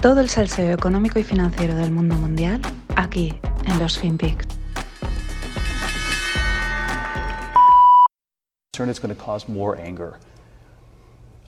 Todo 0.00 0.20
el 0.20 0.28
salseo 0.28 0.72
económico 0.72 1.18
y 1.18 1.24
financiero 1.24 1.74
del 1.74 1.90
mundo 1.90 2.14
mundial 2.14 2.60
aquí 2.94 3.34
en 3.66 3.78
los 3.80 3.98
FinPix. 3.98 4.46
It's 8.78 9.00
going 9.00 9.12
to 9.12 9.20
cause 9.20 9.48
more 9.48 9.76
anger 9.76 10.20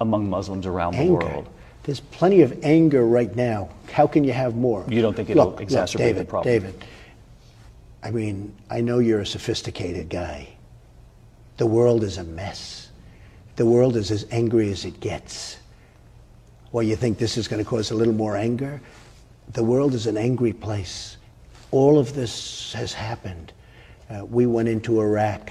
among 0.00 0.28
Muslims 0.28 0.66
around 0.66 0.94
the 0.94 1.02
Anger. 1.02 1.12
world. 1.12 1.48
There's 1.84 2.00
plenty 2.00 2.42
of 2.42 2.52
anger 2.64 3.06
right 3.06 3.34
now. 3.36 3.68
How 3.92 4.08
can 4.08 4.24
you 4.24 4.32
have 4.32 4.56
more? 4.56 4.84
You 4.88 5.00
don't 5.00 5.14
think 5.14 5.30
it'll 5.30 5.44
Look, 5.46 5.60
exacerbate 5.60 5.94
look, 5.94 5.98
David, 5.98 6.16
the 6.16 6.24
problem? 6.24 6.52
David, 6.52 6.84
I 8.02 8.10
mean, 8.10 8.52
I 8.68 8.80
know 8.80 8.98
you're 8.98 9.20
a 9.20 9.26
sophisticated 9.26 10.08
guy. 10.08 10.48
The 11.58 11.66
world 11.66 12.02
is 12.02 12.18
a 12.18 12.24
mess. 12.24 12.88
The 13.54 13.64
world 13.64 13.96
is 13.96 14.10
as 14.10 14.26
angry 14.32 14.72
as 14.72 14.84
it 14.84 14.98
gets. 14.98 15.59
Well, 16.72 16.84
you 16.84 16.94
think 16.94 17.18
this 17.18 17.36
is 17.36 17.48
going 17.48 17.62
to 17.62 17.68
cause 17.68 17.90
a 17.90 17.94
little 17.94 18.14
more 18.14 18.36
anger? 18.36 18.80
The 19.52 19.64
world 19.64 19.94
is 19.94 20.06
an 20.06 20.16
angry 20.16 20.52
place. 20.52 21.16
All 21.72 21.98
of 21.98 22.14
this 22.14 22.72
has 22.74 22.92
happened. 22.92 23.52
Uh, 24.08 24.24
we 24.24 24.46
went 24.46 24.68
into 24.68 25.00
Iraq. 25.00 25.50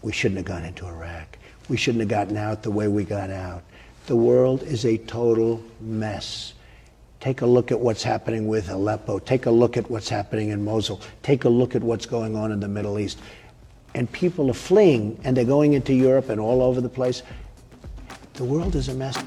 We 0.00 0.12
shouldn't 0.12 0.38
have 0.38 0.46
gone 0.46 0.64
into 0.64 0.86
Iraq. 0.86 1.38
We 1.68 1.76
shouldn't 1.76 2.00
have 2.00 2.08
gotten 2.08 2.36
out 2.36 2.62
the 2.62 2.70
way 2.70 2.88
we 2.88 3.04
got 3.04 3.30
out. 3.30 3.62
The 4.06 4.16
world 4.16 4.62
is 4.62 4.86
a 4.86 4.96
total 4.98 5.62
mess. 5.80 6.54
Take 7.20 7.42
a 7.42 7.46
look 7.46 7.70
at 7.70 7.78
what's 7.78 8.02
happening 8.02 8.48
with 8.48 8.68
Aleppo. 8.68 9.18
Take 9.18 9.46
a 9.46 9.50
look 9.50 9.76
at 9.76 9.88
what's 9.90 10.08
happening 10.08 10.48
in 10.48 10.64
Mosul. 10.64 11.00
Take 11.22 11.44
a 11.44 11.48
look 11.48 11.76
at 11.76 11.82
what's 11.82 12.06
going 12.06 12.34
on 12.34 12.50
in 12.50 12.58
the 12.58 12.68
Middle 12.68 12.98
East. 12.98 13.18
And 13.94 14.10
people 14.10 14.50
are 14.50 14.54
fleeing 14.54 15.20
and 15.24 15.36
they're 15.36 15.44
going 15.44 15.74
into 15.74 15.94
Europe 15.94 16.30
and 16.30 16.40
all 16.40 16.62
over 16.62 16.80
the 16.80 16.88
place. 16.88 17.22
The 18.34 18.44
world 18.44 18.74
is 18.74 18.88
a 18.88 18.94
mess. 18.94 19.22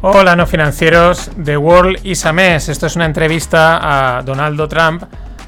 Hola, 0.00 0.36
no 0.36 0.46
financieros. 0.46 1.30
The 1.42 1.56
World 1.56 2.00
is 2.04 2.24
a 2.26 2.32
Mess. 2.32 2.68
Esto 2.68 2.86
es 2.86 2.96
una 2.96 3.06
entrevista 3.06 4.18
a 4.18 4.22
Donaldo 4.22 4.68
Trump 4.68 5.02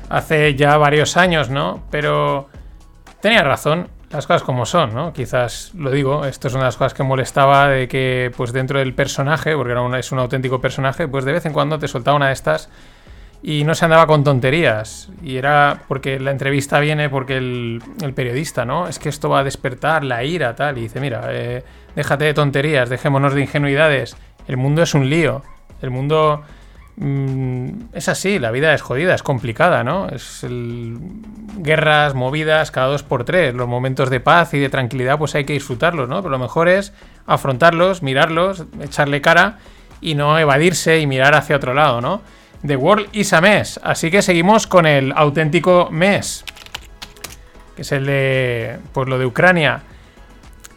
hace 0.09 0.55
ya 0.57 0.77
varios 0.77 1.17
años, 1.17 1.51
¿no? 1.51 1.83
Pero 1.91 2.49
tenía 3.21 3.43
razón. 3.43 3.89
Las 4.11 4.27
cosas 4.27 4.43
como 4.43 4.67
son, 4.67 4.93
¿no? 4.93 5.13
Quizás 5.13 5.71
lo 5.77 5.89
digo, 5.93 6.25
esto 6.25 6.49
es 6.49 6.55
una 6.55 6.65
de 6.65 6.69
las 6.69 6.77
cosas 6.77 6.95
que 6.95 7.05
molestaba 7.05 7.69
de 7.69 7.87
que, 7.87 8.33
pues 8.37 8.53
dentro 8.53 8.81
del 8.81 8.93
personaje, 8.93 9.55
porque 9.55 9.71
era 9.71 9.83
un- 9.83 9.95
es 9.95 10.11
un 10.11 10.19
auténtico 10.19 10.61
personaje, 10.61 11.07
pues 11.07 11.25
de 11.25 11.31
vez 11.31 11.47
en 11.47 11.53
cuando 11.53 11.79
te 11.79 11.87
soltaba 11.87 12.17
una 12.17 12.27
de 12.27 12.33
estas 12.33 12.69
y 13.41 13.63
no 13.63 13.73
se 13.77 13.85
andaba 13.85 14.09
con 14.09 14.25
tonterías. 14.25 15.11
Y 15.23 15.37
era 15.37 15.83
porque 15.87 16.19
la 16.19 16.33
entrevista 16.33 16.81
viene 16.81 17.09
porque 17.09 17.37
el, 17.37 17.81
el 18.03 18.13
periodista, 18.13 18.65
¿no? 18.65 18.89
Es 18.89 18.99
que 18.99 19.09
esto 19.09 19.29
va 19.29 19.41
a 19.41 19.45
despertar 19.45 20.03
la 20.03 20.25
ira, 20.25 20.57
tal. 20.57 20.77
Y 20.79 20.81
dice, 20.83 20.99
mira, 20.99 21.29
eh, 21.29 21.63
déjate 21.95 22.25
de 22.25 22.35
tonterías, 22.35 22.89
dejémonos 22.89 23.33
de 23.33 23.43
ingenuidades. 23.43 24.17
El 24.51 24.57
mundo 24.57 24.83
es 24.83 24.95
un 24.95 25.09
lío. 25.09 25.43
El 25.81 25.91
mundo 25.91 26.43
mm, 26.97 27.69
es 27.93 28.09
así, 28.09 28.41
la 28.41 28.51
vida 28.51 28.75
es 28.75 28.83
jodida, 28.83 29.15
es 29.15 29.23
complicada, 29.23 29.85
¿no? 29.85 30.09
Es 30.09 30.45
guerras, 31.59 32.15
movidas, 32.15 32.73
cada 32.73 32.89
dos 32.89 33.05
por 33.05 33.23
tres. 33.23 33.55
Los 33.55 33.69
momentos 33.69 34.11
de 34.11 34.19
paz 34.19 34.53
y 34.55 34.59
de 34.59 34.69
tranquilidad, 34.69 35.19
pues 35.19 35.37
hay 35.37 35.45
que 35.45 35.53
disfrutarlos, 35.53 36.09
¿no? 36.09 36.17
Pero 36.17 36.31
lo 36.31 36.41
mejor 36.41 36.69
es 36.69 36.93
afrontarlos, 37.29 38.03
mirarlos, 38.03 38.65
echarle 38.83 39.21
cara 39.21 39.59
y 40.01 40.17
no 40.17 40.37
evadirse 40.37 40.99
y 40.99 41.07
mirar 41.07 41.37
hacia 41.37 41.55
otro 41.55 41.73
lado, 41.73 42.01
¿no? 42.01 42.21
The 42.67 42.75
World 42.75 43.07
is 43.13 43.33
a 43.33 43.41
Mess. 43.41 43.79
Así 43.85 44.11
que 44.11 44.21
seguimos 44.21 44.67
con 44.67 44.85
el 44.85 45.13
auténtico 45.15 45.91
mes, 45.93 46.45
que 47.77 47.83
es 47.83 47.93
el 47.93 48.05
de, 48.05 48.81
pues 48.93 49.09
lo 49.09 49.17
de 49.17 49.27
Ucrania. 49.27 49.85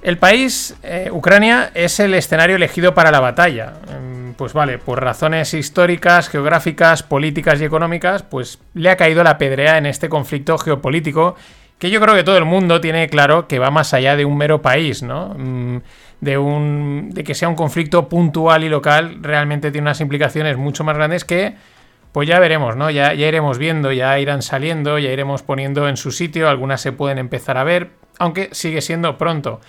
El 0.04 0.18
país, 0.18 0.76
eh, 0.84 1.10
Ucrania, 1.12 1.72
es 1.74 2.00
el 2.00 2.14
escenario 2.14 2.58
elegido 2.58 2.94
para 2.94 3.10
la 3.12 3.20
batalla. 3.20 3.74
Mm, 3.90 4.14
Pues 4.36 4.52
vale, 4.54 4.80
por 4.80 5.02
razones 5.02 5.54
históricas, 5.54 6.28
geográficas, 6.28 7.04
políticas 7.04 7.62
y 7.62 7.66
económicas, 7.66 8.24
pues 8.24 8.60
le 8.74 8.90
ha 8.90 8.98
caído 8.98 9.24
la 9.24 9.38
pedrea 9.38 9.78
en 9.78 9.86
este 9.86 10.10
conflicto 10.10 10.58
geopolítico 10.58 11.36
que 11.78 11.92
yo 11.92 12.02
creo 12.02 12.16
que 12.16 12.24
todo 12.24 12.38
el 12.38 12.46
mundo 12.46 12.82
tiene 12.82 13.08
claro 13.10 13.48
que 13.48 13.60
va 13.60 13.70
más 13.70 13.94
allá 13.94 14.16
de 14.16 14.26
un 14.26 14.36
mero 14.36 14.62
país, 14.62 15.04
¿no? 15.04 15.36
Mm, 15.38 15.78
De, 16.22 16.38
un, 16.38 17.10
de 17.14 17.24
que 17.24 17.36
sea 17.36 17.48
un 17.50 17.56
conflicto 17.56 18.08
puntual 18.10 18.64
y 18.64 18.70
local, 18.70 19.18
realmente 19.22 19.72
tiene 19.72 19.88
unas 19.88 20.02
implicaciones 20.02 20.58
mucho 20.58 20.84
más 20.84 20.96
grandes 20.96 21.26
que, 21.26 21.56
pues 22.12 22.28
ya 22.28 22.40
veremos, 22.40 22.76
¿no? 22.76 22.90
Ya, 22.90 23.14
ya 23.14 23.28
iremos 23.28 23.58
viendo, 23.58 23.92
ya 23.92 24.18
irán 24.20 24.42
saliendo, 24.42 24.98
ya 25.00 25.12
iremos 25.12 25.44
poniendo 25.44 25.88
en 25.90 25.98
su 25.98 26.12
sitio, 26.12 26.50
algunas 26.50 26.82
se 26.82 26.92
pueden 26.94 27.18
empezar 27.20 27.58
a 27.58 27.64
ver, 27.66 27.90
aunque 28.20 28.50
sigue 28.54 28.82
siendo 28.82 29.18
pronto. 29.18 29.60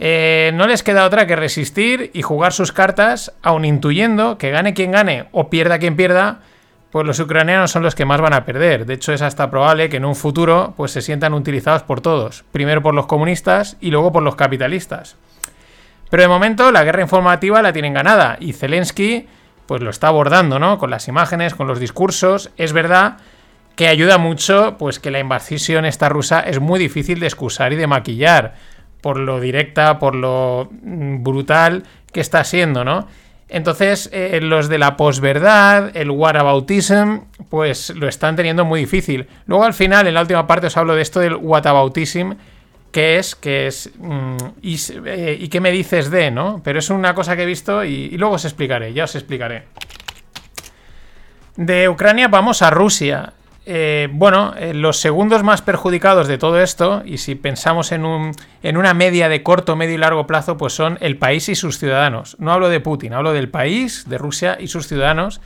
Eh, 0.00 0.52
no 0.54 0.68
les 0.68 0.84
queda 0.84 1.04
otra 1.04 1.26
que 1.26 1.34
resistir 1.34 2.12
y 2.14 2.22
jugar 2.22 2.52
sus 2.52 2.70
cartas, 2.70 3.32
aun 3.42 3.64
intuyendo 3.64 4.38
que 4.38 4.50
gane 4.50 4.72
quien 4.72 4.92
gane 4.92 5.26
o 5.32 5.50
pierda 5.50 5.80
quien 5.80 5.96
pierda, 5.96 6.40
pues 6.90 7.04
los 7.04 7.18
ucranianos 7.20 7.72
son 7.72 7.82
los 7.82 7.96
que 7.96 8.04
más 8.04 8.20
van 8.20 8.32
a 8.32 8.44
perder. 8.44 8.86
De 8.86 8.94
hecho, 8.94 9.12
es 9.12 9.22
hasta 9.22 9.50
probable 9.50 9.88
que 9.88 9.96
en 9.96 10.04
un 10.04 10.14
futuro 10.14 10.72
pues 10.76 10.92
se 10.92 11.02
sientan 11.02 11.34
utilizados 11.34 11.82
por 11.82 12.00
todos, 12.00 12.44
primero 12.52 12.80
por 12.80 12.94
los 12.94 13.06
comunistas 13.06 13.76
y 13.80 13.90
luego 13.90 14.12
por 14.12 14.22
los 14.22 14.36
capitalistas. 14.36 15.16
Pero 16.10 16.22
de 16.22 16.28
momento 16.28 16.70
la 16.72 16.84
guerra 16.84 17.02
informativa 17.02 17.60
la 17.60 17.72
tienen 17.72 17.92
ganada 17.92 18.38
y 18.40 18.52
Zelensky 18.52 19.26
pues 19.66 19.82
lo 19.82 19.90
está 19.90 20.08
abordando, 20.08 20.58
¿no? 20.58 20.78
Con 20.78 20.90
las 20.90 21.08
imágenes, 21.08 21.54
con 21.54 21.66
los 21.66 21.78
discursos. 21.78 22.50
Es 22.56 22.72
verdad 22.72 23.18
que 23.76 23.88
ayuda 23.88 24.16
mucho 24.16 24.76
pues 24.78 24.98
que 24.98 25.10
la 25.10 25.18
invasión 25.18 25.84
esta 25.84 26.08
rusa 26.08 26.40
es 26.40 26.58
muy 26.58 26.78
difícil 26.78 27.20
de 27.20 27.26
excusar 27.26 27.72
y 27.74 27.76
de 27.76 27.86
maquillar 27.86 28.54
por 29.08 29.18
lo 29.18 29.40
directa, 29.40 29.98
por 29.98 30.14
lo 30.14 30.68
mm, 30.82 31.22
brutal 31.22 31.84
que 32.12 32.20
está 32.20 32.44
siendo, 32.44 32.84
¿no? 32.84 33.08
Entonces, 33.48 34.10
eh, 34.12 34.38
los 34.42 34.68
de 34.68 34.76
la 34.76 34.98
posverdad, 34.98 35.96
el 35.96 36.10
whataboutism, 36.10 37.20
pues 37.48 37.88
lo 37.96 38.06
están 38.06 38.36
teniendo 38.36 38.66
muy 38.66 38.80
difícil. 38.80 39.26
Luego, 39.46 39.64
al 39.64 39.72
final, 39.72 40.06
en 40.06 40.12
la 40.12 40.20
última 40.20 40.46
parte, 40.46 40.66
os 40.66 40.76
hablo 40.76 40.94
de 40.94 41.00
esto 41.00 41.20
del 41.20 41.36
whataboutism, 41.36 42.32
que 42.92 43.16
es, 43.16 43.34
que 43.34 43.68
es, 43.68 43.90
mm, 43.96 44.36
eh, 45.06 45.38
y 45.40 45.48
qué 45.48 45.60
me 45.62 45.70
dices 45.70 46.10
de, 46.10 46.30
¿no? 46.30 46.60
Pero 46.62 46.78
es 46.78 46.90
una 46.90 47.14
cosa 47.14 47.34
que 47.34 47.44
he 47.44 47.46
visto 47.46 47.84
y 47.84 48.10
luego 48.18 48.34
os 48.34 48.44
explicaré, 48.44 48.92
ya 48.92 49.04
os 49.04 49.14
explicaré. 49.14 49.62
De 51.56 51.88
Ucrania 51.88 52.28
vamos 52.28 52.60
a 52.60 52.68
Rusia. 52.68 53.32
Eh, 53.70 54.08
bueno, 54.10 54.54
eh, 54.56 54.72
los 54.72 54.98
segundos 54.98 55.42
más 55.42 55.60
perjudicados 55.60 56.26
de 56.26 56.38
todo 56.38 56.58
esto, 56.58 57.02
y 57.04 57.18
si 57.18 57.34
pensamos 57.34 57.92
en, 57.92 58.06
un, 58.06 58.32
en 58.62 58.78
una 58.78 58.94
media 58.94 59.28
de 59.28 59.42
corto, 59.42 59.76
medio 59.76 59.94
y 59.94 59.98
largo 59.98 60.26
plazo, 60.26 60.56
pues 60.56 60.72
son 60.72 60.96
el 61.02 61.18
país 61.18 61.50
y 61.50 61.54
sus 61.54 61.78
ciudadanos. 61.78 62.34
No 62.38 62.50
hablo 62.50 62.70
de 62.70 62.80
Putin, 62.80 63.12
hablo 63.12 63.34
del 63.34 63.50
país, 63.50 64.08
de 64.08 64.16
Rusia 64.16 64.56
y 64.58 64.68
sus 64.68 64.88
ciudadanos, 64.88 65.42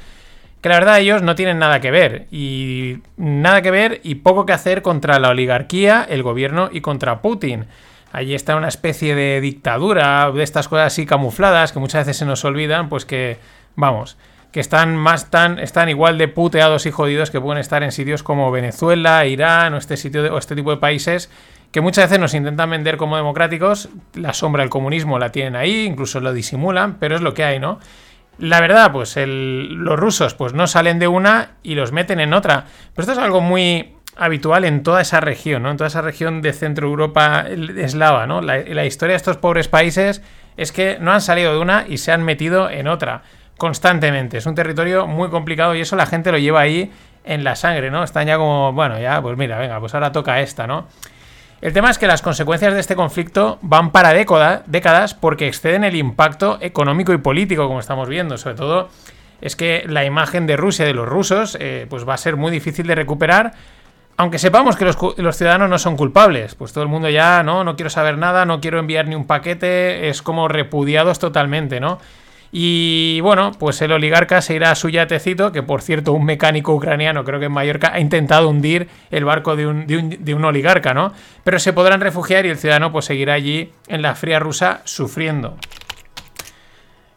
que 0.60 0.68
la 0.68 0.76
verdad 0.76 1.00
ellos 1.00 1.22
no 1.22 1.34
tienen 1.34 1.58
nada 1.58 1.80
que 1.80 1.90
ver, 1.90 2.28
y 2.30 2.98
nada 3.16 3.60
que 3.60 3.72
ver 3.72 4.00
y 4.04 4.14
poco 4.14 4.46
que 4.46 4.52
hacer 4.52 4.82
contra 4.82 5.18
la 5.18 5.30
oligarquía, 5.30 6.06
el 6.08 6.22
gobierno 6.22 6.70
y 6.70 6.80
contra 6.80 7.22
Putin. 7.22 7.64
Allí 8.12 8.36
está 8.36 8.54
una 8.54 8.68
especie 8.68 9.16
de 9.16 9.40
dictadura, 9.40 10.30
de 10.30 10.44
estas 10.44 10.68
cosas 10.68 10.92
así 10.92 11.06
camufladas 11.06 11.72
que 11.72 11.80
muchas 11.80 12.06
veces 12.06 12.18
se 12.18 12.24
nos 12.24 12.44
olvidan, 12.44 12.88
pues 12.88 13.04
que, 13.04 13.38
vamos, 13.74 14.16
que 14.52 14.60
están 14.60 14.94
más 14.96 15.30
tan, 15.30 15.58
están 15.58 15.88
igual 15.88 16.18
de 16.18 16.28
puteados 16.28 16.86
y 16.86 16.90
jodidos 16.90 17.30
que 17.30 17.40
pueden 17.40 17.58
estar 17.58 17.82
en 17.82 17.90
sitios 17.90 18.22
como 18.22 18.50
Venezuela, 18.50 19.26
Irán 19.26 19.74
o 19.74 19.78
este 19.78 19.96
sitio 19.96 20.32
o 20.32 20.38
este 20.38 20.54
tipo 20.54 20.70
de 20.70 20.76
países 20.76 21.30
que 21.72 21.80
muchas 21.80 22.04
veces 22.04 22.20
nos 22.20 22.34
intentan 22.34 22.70
vender 22.70 22.98
como 22.98 23.16
democráticos. 23.16 23.88
La 24.14 24.34
sombra 24.34 24.62
del 24.62 24.70
comunismo 24.70 25.18
la 25.18 25.32
tienen 25.32 25.56
ahí, 25.56 25.86
incluso 25.86 26.20
lo 26.20 26.32
disimulan, 26.34 26.98
pero 26.98 27.16
es 27.16 27.22
lo 27.22 27.32
que 27.32 27.44
hay, 27.44 27.58
¿no? 27.58 27.80
La 28.38 28.60
verdad, 28.60 28.92
pues 28.92 29.16
los 29.16 29.98
rusos 29.98 30.34
pues 30.34 30.52
no 30.52 30.66
salen 30.66 30.98
de 30.98 31.08
una 31.08 31.52
y 31.62 31.74
los 31.74 31.90
meten 31.92 32.20
en 32.20 32.34
otra. 32.34 32.66
Pero 32.94 33.02
esto 33.02 33.12
es 33.12 33.18
algo 33.18 33.40
muy 33.40 33.94
habitual 34.16 34.64
en 34.64 34.82
toda 34.82 35.00
esa 35.00 35.20
región, 35.20 35.62
¿no? 35.62 35.70
En 35.70 35.78
toda 35.78 35.88
esa 35.88 36.02
región 36.02 36.42
de 36.42 36.52
Centro 36.52 36.88
Europa 36.88 37.46
eslava, 37.48 38.26
¿no? 38.26 38.42
La, 38.42 38.58
la 38.58 38.84
historia 38.84 39.14
de 39.14 39.18
estos 39.18 39.38
pobres 39.38 39.68
países 39.68 40.22
es 40.58 40.72
que 40.72 40.98
no 41.00 41.12
han 41.12 41.22
salido 41.22 41.52
de 41.54 41.58
una 41.58 41.86
y 41.88 41.96
se 41.96 42.12
han 42.12 42.22
metido 42.22 42.68
en 42.68 42.86
otra 42.86 43.22
constantemente. 43.56 44.38
Es 44.38 44.46
un 44.46 44.54
territorio 44.54 45.06
muy 45.06 45.28
complicado 45.28 45.74
y 45.74 45.80
eso 45.80 45.96
la 45.96 46.06
gente 46.06 46.32
lo 46.32 46.38
lleva 46.38 46.60
ahí 46.60 46.92
en 47.24 47.44
la 47.44 47.54
sangre, 47.54 47.90
¿no? 47.90 48.02
Están 48.02 48.26
ya 48.26 48.36
como, 48.36 48.72
bueno, 48.72 48.98
ya, 48.98 49.22
pues 49.22 49.36
mira, 49.36 49.58
venga, 49.58 49.78
pues 49.78 49.94
ahora 49.94 50.10
toca 50.12 50.40
esta, 50.40 50.66
¿no? 50.66 50.86
El 51.60 51.72
tema 51.72 51.90
es 51.90 51.98
que 51.98 52.08
las 52.08 52.22
consecuencias 52.22 52.74
de 52.74 52.80
este 52.80 52.96
conflicto 52.96 53.58
van 53.62 53.92
para 53.92 54.12
década- 54.12 54.64
décadas 54.66 55.14
porque 55.14 55.46
exceden 55.46 55.84
el 55.84 55.94
impacto 55.94 56.58
económico 56.60 57.12
y 57.12 57.18
político, 57.18 57.68
como 57.68 57.78
estamos 57.78 58.08
viendo. 58.08 58.36
Sobre 58.36 58.56
todo 58.56 58.88
es 59.40 59.54
que 59.54 59.84
la 59.86 60.04
imagen 60.04 60.48
de 60.48 60.56
Rusia, 60.56 60.84
de 60.84 60.94
los 60.94 61.08
rusos, 61.08 61.56
eh, 61.60 61.86
pues 61.88 62.08
va 62.08 62.14
a 62.14 62.18
ser 62.18 62.34
muy 62.36 62.50
difícil 62.50 62.88
de 62.88 62.96
recuperar. 62.96 63.52
Aunque 64.16 64.40
sepamos 64.40 64.76
que 64.76 64.84
los, 64.84 64.98
los 65.16 65.36
ciudadanos 65.36 65.70
no 65.70 65.78
son 65.78 65.96
culpables, 65.96 66.56
pues 66.56 66.72
todo 66.72 66.82
el 66.82 66.90
mundo 66.90 67.08
ya, 67.08 67.44
no, 67.44 67.62
no 67.62 67.76
quiero 67.76 67.90
saber 67.90 68.18
nada, 68.18 68.44
no 68.44 68.60
quiero 68.60 68.80
enviar 68.80 69.06
ni 69.06 69.14
un 69.14 69.26
paquete, 69.26 70.08
es 70.08 70.20
como 70.20 70.48
repudiados 70.48 71.20
totalmente, 71.20 71.78
¿no? 71.78 72.00
Y 72.54 73.18
bueno, 73.22 73.52
pues 73.58 73.80
el 73.80 73.92
oligarca 73.92 74.42
se 74.42 74.54
irá 74.54 74.70
a 74.70 74.74
su 74.74 74.90
yatecito, 74.90 75.52
que 75.52 75.62
por 75.62 75.80
cierto, 75.80 76.12
un 76.12 76.26
mecánico 76.26 76.74
ucraniano, 76.74 77.24
creo 77.24 77.40
que 77.40 77.46
en 77.46 77.52
Mallorca, 77.52 77.92
ha 77.94 77.98
intentado 77.98 78.50
hundir 78.50 78.88
el 79.10 79.24
barco 79.24 79.56
de 79.56 79.66
un, 79.66 79.86
de 79.86 80.34
un, 80.34 80.44
oligarca, 80.44 80.92
¿no? 80.92 81.14
Pero 81.44 81.58
se 81.58 81.72
podrán 81.72 82.02
refugiar 82.02 82.44
y 82.44 82.50
el 82.50 82.58
ciudadano 82.58 82.92
pues 82.92 83.06
seguirá 83.06 83.32
allí 83.32 83.72
en 83.88 84.02
la 84.02 84.14
fría 84.14 84.38
rusa 84.38 84.82
sufriendo. 84.84 85.56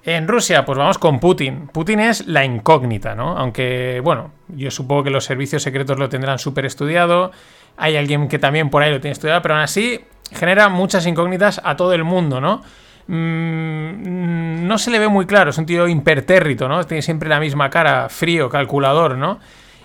En 0.05 0.27
Rusia, 0.27 0.63
pues 0.63 0.77
vamos 0.77 0.99
con 0.99 1.19
Putin. 1.19 1.67
Putin 1.67 1.99
es 1.99 2.27
la 2.27 2.45
incógnita, 2.45 3.13
¿no? 3.13 3.37
Aunque, 3.37 3.99
bueno, 4.01 4.31
yo 4.47 4.71
supongo 4.71 5.03
que 5.03 5.09
los 5.09 5.25
servicios 5.25 5.63
secretos 5.63 5.99
lo 5.99 6.07
tendrán 6.07 6.39
súper 6.39 6.65
estudiado. 6.65 7.31
Hay 7.75 7.97
alguien 7.97 8.29
que 8.29 8.39
también 8.39 8.69
por 8.69 8.83
ahí 8.83 8.91
lo 8.91 9.01
tiene 9.01 9.13
estudiado, 9.13 9.41
pero 9.41 9.55
aún 9.55 9.63
así 9.63 9.99
genera 10.31 10.69
muchas 10.69 11.05
incógnitas 11.07 11.59
a 11.61 11.75
todo 11.75 11.93
el 11.93 12.05
mundo, 12.05 12.39
¿no? 12.39 12.61
Mm, 13.07 14.67
no 14.67 14.77
se 14.77 14.89
le 14.89 14.99
ve 14.99 15.07
muy 15.07 15.25
claro, 15.25 15.51
es 15.51 15.57
un 15.57 15.65
tío 15.65 15.87
impertérrito, 15.87 16.67
¿no? 16.67 16.83
Tiene 16.85 17.01
siempre 17.01 17.29
la 17.29 17.39
misma 17.39 17.69
cara, 17.69 18.09
frío, 18.09 18.49
calculador, 18.49 19.17
¿no? 19.17 19.39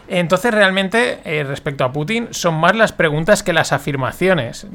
Entonces, 0.08 0.52
realmente, 0.52 1.20
eh, 1.24 1.44
respecto 1.44 1.84
a 1.84 1.92
Putin, 1.92 2.28
son 2.30 2.54
más 2.54 2.74
las 2.74 2.92
preguntas 2.92 3.42
que 3.42 3.52
las 3.52 3.72
afirmaciones. 3.72 4.66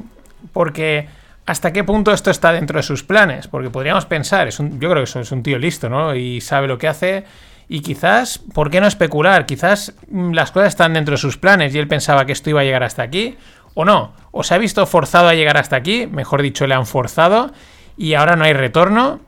Porque, 0.53 1.09
¿hasta 1.45 1.73
qué 1.73 1.83
punto 1.83 2.13
esto 2.13 2.31
está 2.31 2.53
dentro 2.53 2.77
de 2.77 2.83
sus 2.83 3.03
planes? 3.03 3.47
Porque 3.47 3.69
podríamos 3.69 4.05
pensar, 4.05 4.47
es 4.47 4.59
un, 4.59 4.79
yo 4.79 4.89
creo 4.89 5.03
que 5.03 5.19
es 5.19 5.31
un 5.31 5.43
tío 5.43 5.57
listo, 5.57 5.89
¿no? 5.89 6.15
Y 6.15 6.39
sabe 6.39 6.67
lo 6.67 6.77
que 6.77 6.87
hace. 6.87 7.25
Y 7.67 7.81
quizás, 7.81 8.39
¿por 8.53 8.69
qué 8.69 8.79
no 8.79 8.87
especular? 8.87 9.45
Quizás 9.45 9.93
mm, 10.09 10.31
las 10.31 10.51
cosas 10.51 10.69
están 10.69 10.93
dentro 10.93 11.13
de 11.13 11.17
sus 11.17 11.37
planes 11.37 11.75
y 11.75 11.79
él 11.79 11.87
pensaba 11.87 12.25
que 12.25 12.31
esto 12.31 12.51
iba 12.51 12.61
a 12.61 12.63
llegar 12.63 12.83
hasta 12.83 13.01
aquí. 13.03 13.37
O 13.73 13.83
no, 13.83 14.13
o 14.31 14.43
se 14.43 14.53
ha 14.53 14.57
visto 14.57 14.85
forzado 14.85 15.27
a 15.27 15.33
llegar 15.33 15.57
hasta 15.57 15.75
aquí, 15.75 16.07
mejor 16.07 16.41
dicho, 16.41 16.65
le 16.65 16.75
han 16.75 16.85
forzado 16.85 17.51
y 17.97 18.13
ahora 18.13 18.35
no 18.35 18.43
hay 18.43 18.53
retorno. 18.53 19.19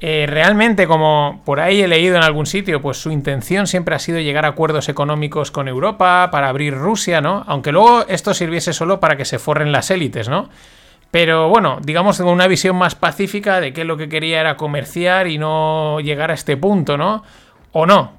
Eh, 0.00 0.26
realmente, 0.28 0.86
como 0.86 1.40
por 1.44 1.60
ahí 1.60 1.80
he 1.80 1.88
leído 1.88 2.16
en 2.16 2.22
algún 2.22 2.46
sitio, 2.46 2.82
pues 2.82 2.98
su 2.98 3.10
intención 3.10 3.66
siempre 3.66 3.94
ha 3.94 3.98
sido 3.98 4.20
llegar 4.20 4.44
a 4.44 4.48
acuerdos 4.48 4.88
económicos 4.88 5.50
con 5.50 5.68
Europa 5.68 6.28
para 6.30 6.48
abrir 6.48 6.74
Rusia, 6.74 7.20
¿no? 7.20 7.44
Aunque 7.46 7.72
luego 7.72 8.04
esto 8.08 8.34
sirviese 8.34 8.72
solo 8.72 9.00
para 9.00 9.16
que 9.16 9.24
se 9.24 9.38
forren 9.38 9.72
las 9.72 9.90
élites, 9.90 10.28
¿no? 10.28 10.50
Pero 11.10 11.48
bueno, 11.48 11.78
digamos 11.80 12.18
con 12.18 12.28
una 12.28 12.48
visión 12.48 12.74
más 12.76 12.96
pacífica 12.96 13.60
de 13.60 13.72
que 13.72 13.84
lo 13.84 13.96
que 13.96 14.08
quería 14.08 14.40
era 14.40 14.56
comerciar 14.56 15.28
y 15.28 15.38
no 15.38 16.00
llegar 16.00 16.32
a 16.32 16.34
este 16.34 16.56
punto, 16.56 16.98
¿no? 16.98 17.22
O 17.72 17.86
no. 17.86 18.14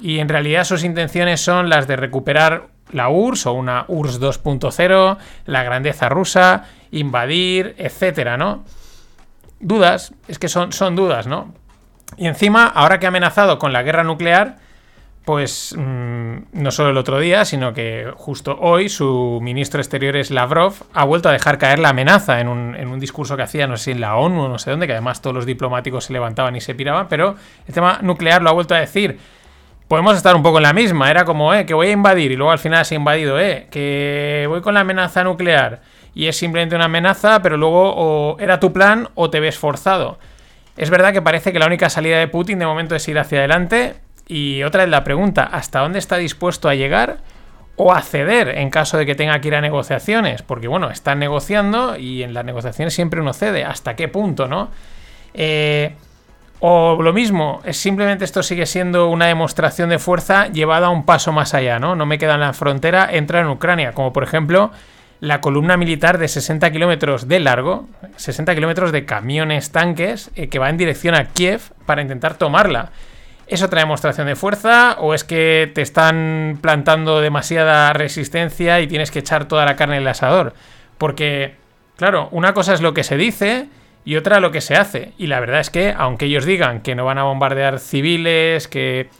Y 0.00 0.20
en 0.20 0.28
realidad 0.28 0.64
sus 0.64 0.84
intenciones 0.84 1.40
son 1.40 1.68
las 1.68 1.88
de 1.88 1.96
recuperar 1.96 2.68
la 2.92 3.08
URSS 3.08 3.46
o 3.46 3.52
una 3.52 3.84
URSS 3.88 4.20
2.0, 4.20 5.16
la 5.46 5.62
grandeza 5.64 6.08
rusa, 6.08 6.64
invadir, 6.92 7.74
etcétera, 7.78 8.36
¿no? 8.36 8.64
Dudas, 9.60 10.12
es 10.28 10.38
que 10.38 10.48
son, 10.48 10.72
son 10.72 10.96
dudas, 10.96 11.26
¿no? 11.26 11.54
Y 12.16 12.26
encima, 12.26 12.66
ahora 12.66 12.98
que 12.98 13.06
ha 13.06 13.08
amenazado 13.08 13.58
con 13.58 13.72
la 13.72 13.82
guerra 13.82 14.04
nuclear, 14.04 14.56
pues 15.26 15.74
mmm, 15.76 16.36
no 16.52 16.70
solo 16.70 16.90
el 16.90 16.96
otro 16.96 17.18
día, 17.18 17.44
sino 17.44 17.74
que 17.74 18.12
justo 18.14 18.56
hoy 18.60 18.88
su 18.88 19.40
ministro 19.42 19.80
exterior 19.80 20.14
es 20.16 20.30
Lavrov 20.30 20.74
ha 20.94 21.04
vuelto 21.04 21.28
a 21.28 21.32
dejar 21.32 21.58
caer 21.58 21.80
la 21.80 21.88
amenaza 21.88 22.40
en 22.40 22.46
un, 22.46 22.76
en 22.76 22.86
un, 22.86 23.00
discurso 23.00 23.36
que 23.36 23.42
hacía, 23.42 23.66
no 23.66 23.76
sé 23.76 23.84
si 23.84 23.90
en 23.90 24.00
la 24.00 24.14
ONU, 24.14 24.48
no 24.48 24.58
sé 24.60 24.70
dónde, 24.70 24.86
que 24.86 24.92
además 24.92 25.20
todos 25.20 25.34
los 25.34 25.44
diplomáticos 25.44 26.04
se 26.04 26.12
levantaban 26.12 26.54
y 26.54 26.60
se 26.60 26.76
piraban, 26.76 27.08
pero 27.08 27.34
el 27.66 27.74
tema 27.74 27.98
nuclear 28.02 28.40
lo 28.40 28.50
ha 28.50 28.52
vuelto 28.52 28.76
a 28.76 28.78
decir. 28.78 29.18
Podemos 29.88 30.16
estar 30.16 30.34
un 30.34 30.42
poco 30.42 30.58
en 30.58 30.64
la 30.64 30.72
misma, 30.72 31.10
era 31.10 31.24
como, 31.24 31.54
eh, 31.54 31.64
que 31.64 31.74
voy 31.74 31.88
a 31.88 31.92
invadir 31.92 32.32
y 32.32 32.36
luego 32.36 32.50
al 32.50 32.58
final 32.58 32.84
se 32.84 32.94
ha 32.94 32.98
invadido, 32.98 33.38
eh, 33.38 33.68
que 33.70 34.46
voy 34.48 34.60
con 34.60 34.74
la 34.74 34.80
amenaza 34.80 35.22
nuclear 35.22 35.80
y 36.16 36.26
es 36.28 36.36
simplemente 36.36 36.74
una 36.74 36.86
amenaza, 36.86 37.42
pero 37.42 37.56
luego 37.56 37.92
o 37.94 38.38
era 38.40 38.58
tu 38.58 38.72
plan 38.72 39.10
o 39.14 39.28
te 39.28 39.38
ves 39.38 39.58
forzado. 39.58 40.18
Es 40.76 40.88
verdad 40.88 41.12
que 41.12 41.22
parece 41.22 41.52
que 41.52 41.58
la 41.58 41.66
única 41.66 41.90
salida 41.90 42.18
de 42.18 42.26
Putin 42.26 42.58
de 42.58 42.66
momento 42.66 42.94
es 42.94 43.06
ir 43.06 43.18
hacia 43.18 43.38
adelante. 43.38 43.94
Y 44.26 44.62
otra 44.62 44.82
es 44.82 44.88
la 44.88 45.04
pregunta, 45.04 45.44
¿hasta 45.44 45.80
dónde 45.80 45.98
está 45.98 46.16
dispuesto 46.16 46.68
a 46.68 46.74
llegar 46.74 47.18
o 47.76 47.92
a 47.92 48.00
ceder 48.00 48.48
en 48.48 48.70
caso 48.70 48.96
de 48.96 49.06
que 49.06 49.14
tenga 49.14 49.38
que 49.40 49.48
ir 49.48 49.54
a 49.54 49.60
negociaciones? 49.60 50.42
Porque 50.42 50.68
bueno, 50.68 50.90
están 50.90 51.18
negociando 51.18 51.96
y 51.96 52.22
en 52.22 52.34
las 52.34 52.44
negociaciones 52.44 52.94
siempre 52.94 53.20
uno 53.20 53.32
cede. 53.32 53.64
¿Hasta 53.64 53.94
qué 53.94 54.08
punto, 54.08 54.48
no? 54.48 54.70
Eh, 55.34 55.94
o 56.60 57.00
lo 57.02 57.12
mismo, 57.12 57.60
es 57.64 57.76
simplemente 57.76 58.24
esto 58.24 58.42
sigue 58.42 58.66
siendo 58.66 59.08
una 59.08 59.26
demostración 59.26 59.90
de 59.90 59.98
fuerza 59.98 60.48
llevada 60.48 60.88
un 60.88 61.04
paso 61.04 61.32
más 61.32 61.54
allá, 61.54 61.78
¿no? 61.78 61.96
No 61.96 62.06
me 62.06 62.18
queda 62.18 62.34
en 62.34 62.40
la 62.40 62.52
frontera, 62.52 63.08
entra 63.12 63.40
en 63.40 63.48
Ucrania, 63.48 63.92
como 63.92 64.12
por 64.12 64.22
ejemplo 64.22 64.70
la 65.20 65.40
columna 65.40 65.76
militar 65.76 66.18
de 66.18 66.28
60 66.28 66.70
kilómetros 66.70 67.28
de 67.28 67.40
largo, 67.40 67.88
60 68.16 68.54
kilómetros 68.54 68.92
de 68.92 69.04
camiones 69.04 69.72
tanques 69.72 70.30
eh, 70.36 70.48
que 70.48 70.58
va 70.58 70.68
en 70.70 70.76
dirección 70.76 71.14
a 71.14 71.26
Kiev 71.28 71.60
para 71.86 72.02
intentar 72.02 72.34
tomarla. 72.34 72.90
¿Es 73.46 73.62
otra 73.62 73.80
demostración 73.80 74.26
de 74.26 74.34
fuerza 74.34 74.96
o 74.98 75.14
es 75.14 75.22
que 75.24 75.70
te 75.74 75.80
están 75.80 76.58
plantando 76.60 77.20
demasiada 77.20 77.92
resistencia 77.92 78.80
y 78.80 78.88
tienes 78.88 79.10
que 79.10 79.20
echar 79.20 79.46
toda 79.46 79.64
la 79.64 79.76
carne 79.76 79.96
en 79.96 80.02
el 80.02 80.08
asador? 80.08 80.54
Porque, 80.98 81.54
claro, 81.96 82.28
una 82.32 82.54
cosa 82.54 82.74
es 82.74 82.80
lo 82.80 82.92
que 82.92 83.04
se 83.04 83.16
dice 83.16 83.68
y 84.06 84.16
otra 84.16 84.40
lo 84.40 84.50
que 84.50 84.62
se 84.62 84.76
hace. 84.76 85.12
Y 85.18 85.26
la 85.26 85.40
verdad 85.40 85.60
es 85.60 85.68
que, 85.68 85.94
aunque 85.94 86.24
ellos 86.24 86.46
digan 86.46 86.80
que 86.80 86.94
no 86.94 87.04
van 87.04 87.18
a 87.18 87.24
bombardear 87.24 87.78
civiles, 87.78 88.68
que, 88.68 89.10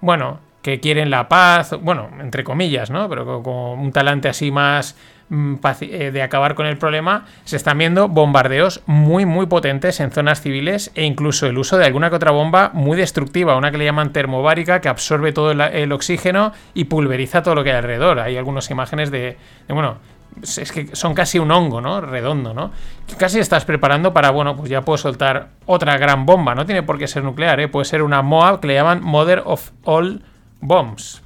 bueno, 0.00 0.38
que 0.62 0.78
quieren 0.78 1.10
la 1.10 1.28
paz, 1.28 1.74
bueno, 1.80 2.08
entre 2.20 2.44
comillas, 2.44 2.90
¿no? 2.90 3.08
Pero 3.08 3.42
con 3.42 3.80
un 3.80 3.90
talante 3.90 4.28
así 4.28 4.52
más 4.52 4.94
Mm, 5.30 5.54
eh, 5.80 6.10
de 6.12 6.22
acabar 6.22 6.54
con 6.54 6.66
el 6.66 6.76
problema, 6.76 7.24
se 7.44 7.56
están 7.56 7.78
viendo 7.78 8.08
bombardeos 8.08 8.82
muy 8.84 9.24
muy 9.24 9.46
potentes 9.46 9.98
en 10.00 10.10
zonas 10.10 10.42
civiles 10.42 10.92
e 10.94 11.04
incluso 11.04 11.46
el 11.46 11.56
uso 11.56 11.78
de 11.78 11.86
alguna 11.86 12.10
que 12.10 12.16
otra 12.16 12.30
bomba 12.30 12.70
muy 12.74 12.96
destructiva, 12.96 13.56
una 13.56 13.70
que 13.70 13.78
le 13.78 13.86
llaman 13.86 14.12
termobárica 14.12 14.82
que 14.82 14.88
absorbe 14.88 15.32
todo 15.32 15.52
el, 15.52 15.92
oxígeno 15.92 16.52
y 16.74 16.84
pulveriza 16.84 17.42
todo 17.42 17.54
lo 17.54 17.64
que 17.64 17.70
hay 17.70 17.78
alrededor. 17.78 18.20
Hay 18.20 18.36
algunas 18.36 18.70
imágenes 18.70 19.10
de, 19.10 19.38
bueno, 19.68 19.96
es 20.42 20.72
que 20.72 20.94
son 20.94 21.14
casi 21.14 21.38
un 21.38 21.50
hongo, 21.50 21.80
¿no? 21.80 22.00
Redondo, 22.00 22.54
¿no? 22.54 22.72
Casi 23.18 23.38
estás 23.38 23.64
preparando 23.64 24.12
para, 24.12 24.30
bueno, 24.30 24.56
pues 24.56 24.68
ya 24.68 24.82
puedo 24.82 24.98
soltar 24.98 25.50
otra 25.66 25.96
gran 25.96 26.26
bomba. 26.26 26.54
No 26.54 26.66
tiene 26.66 26.82
por 26.82 26.98
qué 26.98 27.06
ser 27.06 27.22
nuclear, 27.22 27.60
¿eh? 27.60 27.68
Puede 27.68 27.84
ser 27.84 28.02
una 28.02 28.22
MOAB 28.22 28.60
que 28.60 28.68
le 28.68 28.74
llaman 28.74 29.02
Mother 29.02 29.42
of 29.44 29.70
All 29.84 30.22
Bombs. 30.60 31.22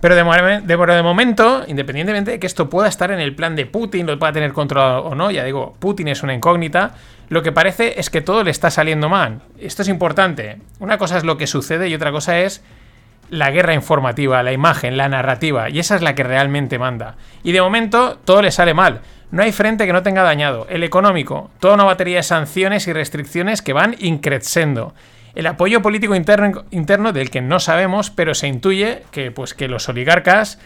Pero 0.00 0.14
de, 0.14 0.60
de, 0.64 1.02
momento, 1.02 1.62
independientemente 1.66 2.30
de 2.30 2.40
que 2.40 2.46
esto 2.46 2.70
pueda 2.70 2.88
estar 2.88 3.10
en 3.10 3.20
el 3.20 3.34
plan 3.34 3.54
de 3.54 3.66
Putin, 3.66 4.06
lo 4.06 4.18
pueda 4.18 4.32
tener 4.32 4.54
controlado 4.54 5.04
o 5.04 5.14
no, 5.14 5.30
ya 5.30 5.44
digo, 5.44 5.74
Putin 5.78 6.08
es 6.08 6.22
una 6.22 6.32
incógnita, 6.32 6.94
lo 7.28 7.42
que 7.42 7.52
parece 7.52 8.00
es 8.00 8.08
que 8.08 8.22
todo 8.22 8.42
le 8.42 8.50
está 8.50 8.70
saliendo 8.70 9.10
mal. 9.10 9.42
Esto 9.58 9.82
es 9.82 9.88
importante. 9.88 10.58
Una 10.78 10.96
cosa 10.96 11.18
es 11.18 11.24
lo 11.24 11.36
que 11.36 11.46
sucede 11.46 11.88
y 11.88 11.94
otra 11.94 12.12
cosa 12.12 12.40
es 12.40 12.64
la 13.30 13.50
guerra 13.50 13.74
informativa, 13.74 14.42
la 14.42 14.52
imagen, 14.52 14.96
la 14.96 15.08
narrativa, 15.08 15.70
y 15.70 15.78
esa 15.78 15.96
es 15.96 16.02
la 16.02 16.14
que 16.14 16.24
realmente 16.24 16.78
manda. 16.78 17.16
Y 17.42 17.52
de 17.52 17.62
momento 17.62 18.18
todo 18.24 18.42
le 18.42 18.50
sale 18.50 18.74
mal. 18.74 19.00
No 19.30 19.42
hay 19.42 19.52
frente 19.52 19.86
que 19.86 19.92
no 19.92 20.02
tenga 20.02 20.22
dañado. 20.22 20.66
El 20.68 20.82
económico, 20.82 21.50
toda 21.60 21.74
una 21.74 21.84
batería 21.84 22.16
de 22.16 22.22
sanciones 22.24 22.88
y 22.88 22.92
restricciones 22.92 23.62
que 23.62 23.72
van 23.72 23.94
increciendo 24.00 24.92
el 25.34 25.46
apoyo 25.46 25.80
político 25.82 26.14
interno, 26.14 26.64
interno 26.70 27.12
del 27.12 27.30
que 27.30 27.40
no 27.40 27.60
sabemos, 27.60 28.10
pero 28.10 28.34
se 28.34 28.48
intuye 28.48 29.04
que, 29.12 29.30
pues, 29.30 29.54
que 29.54 29.68
los 29.68 29.88
oligarcas 29.88 30.58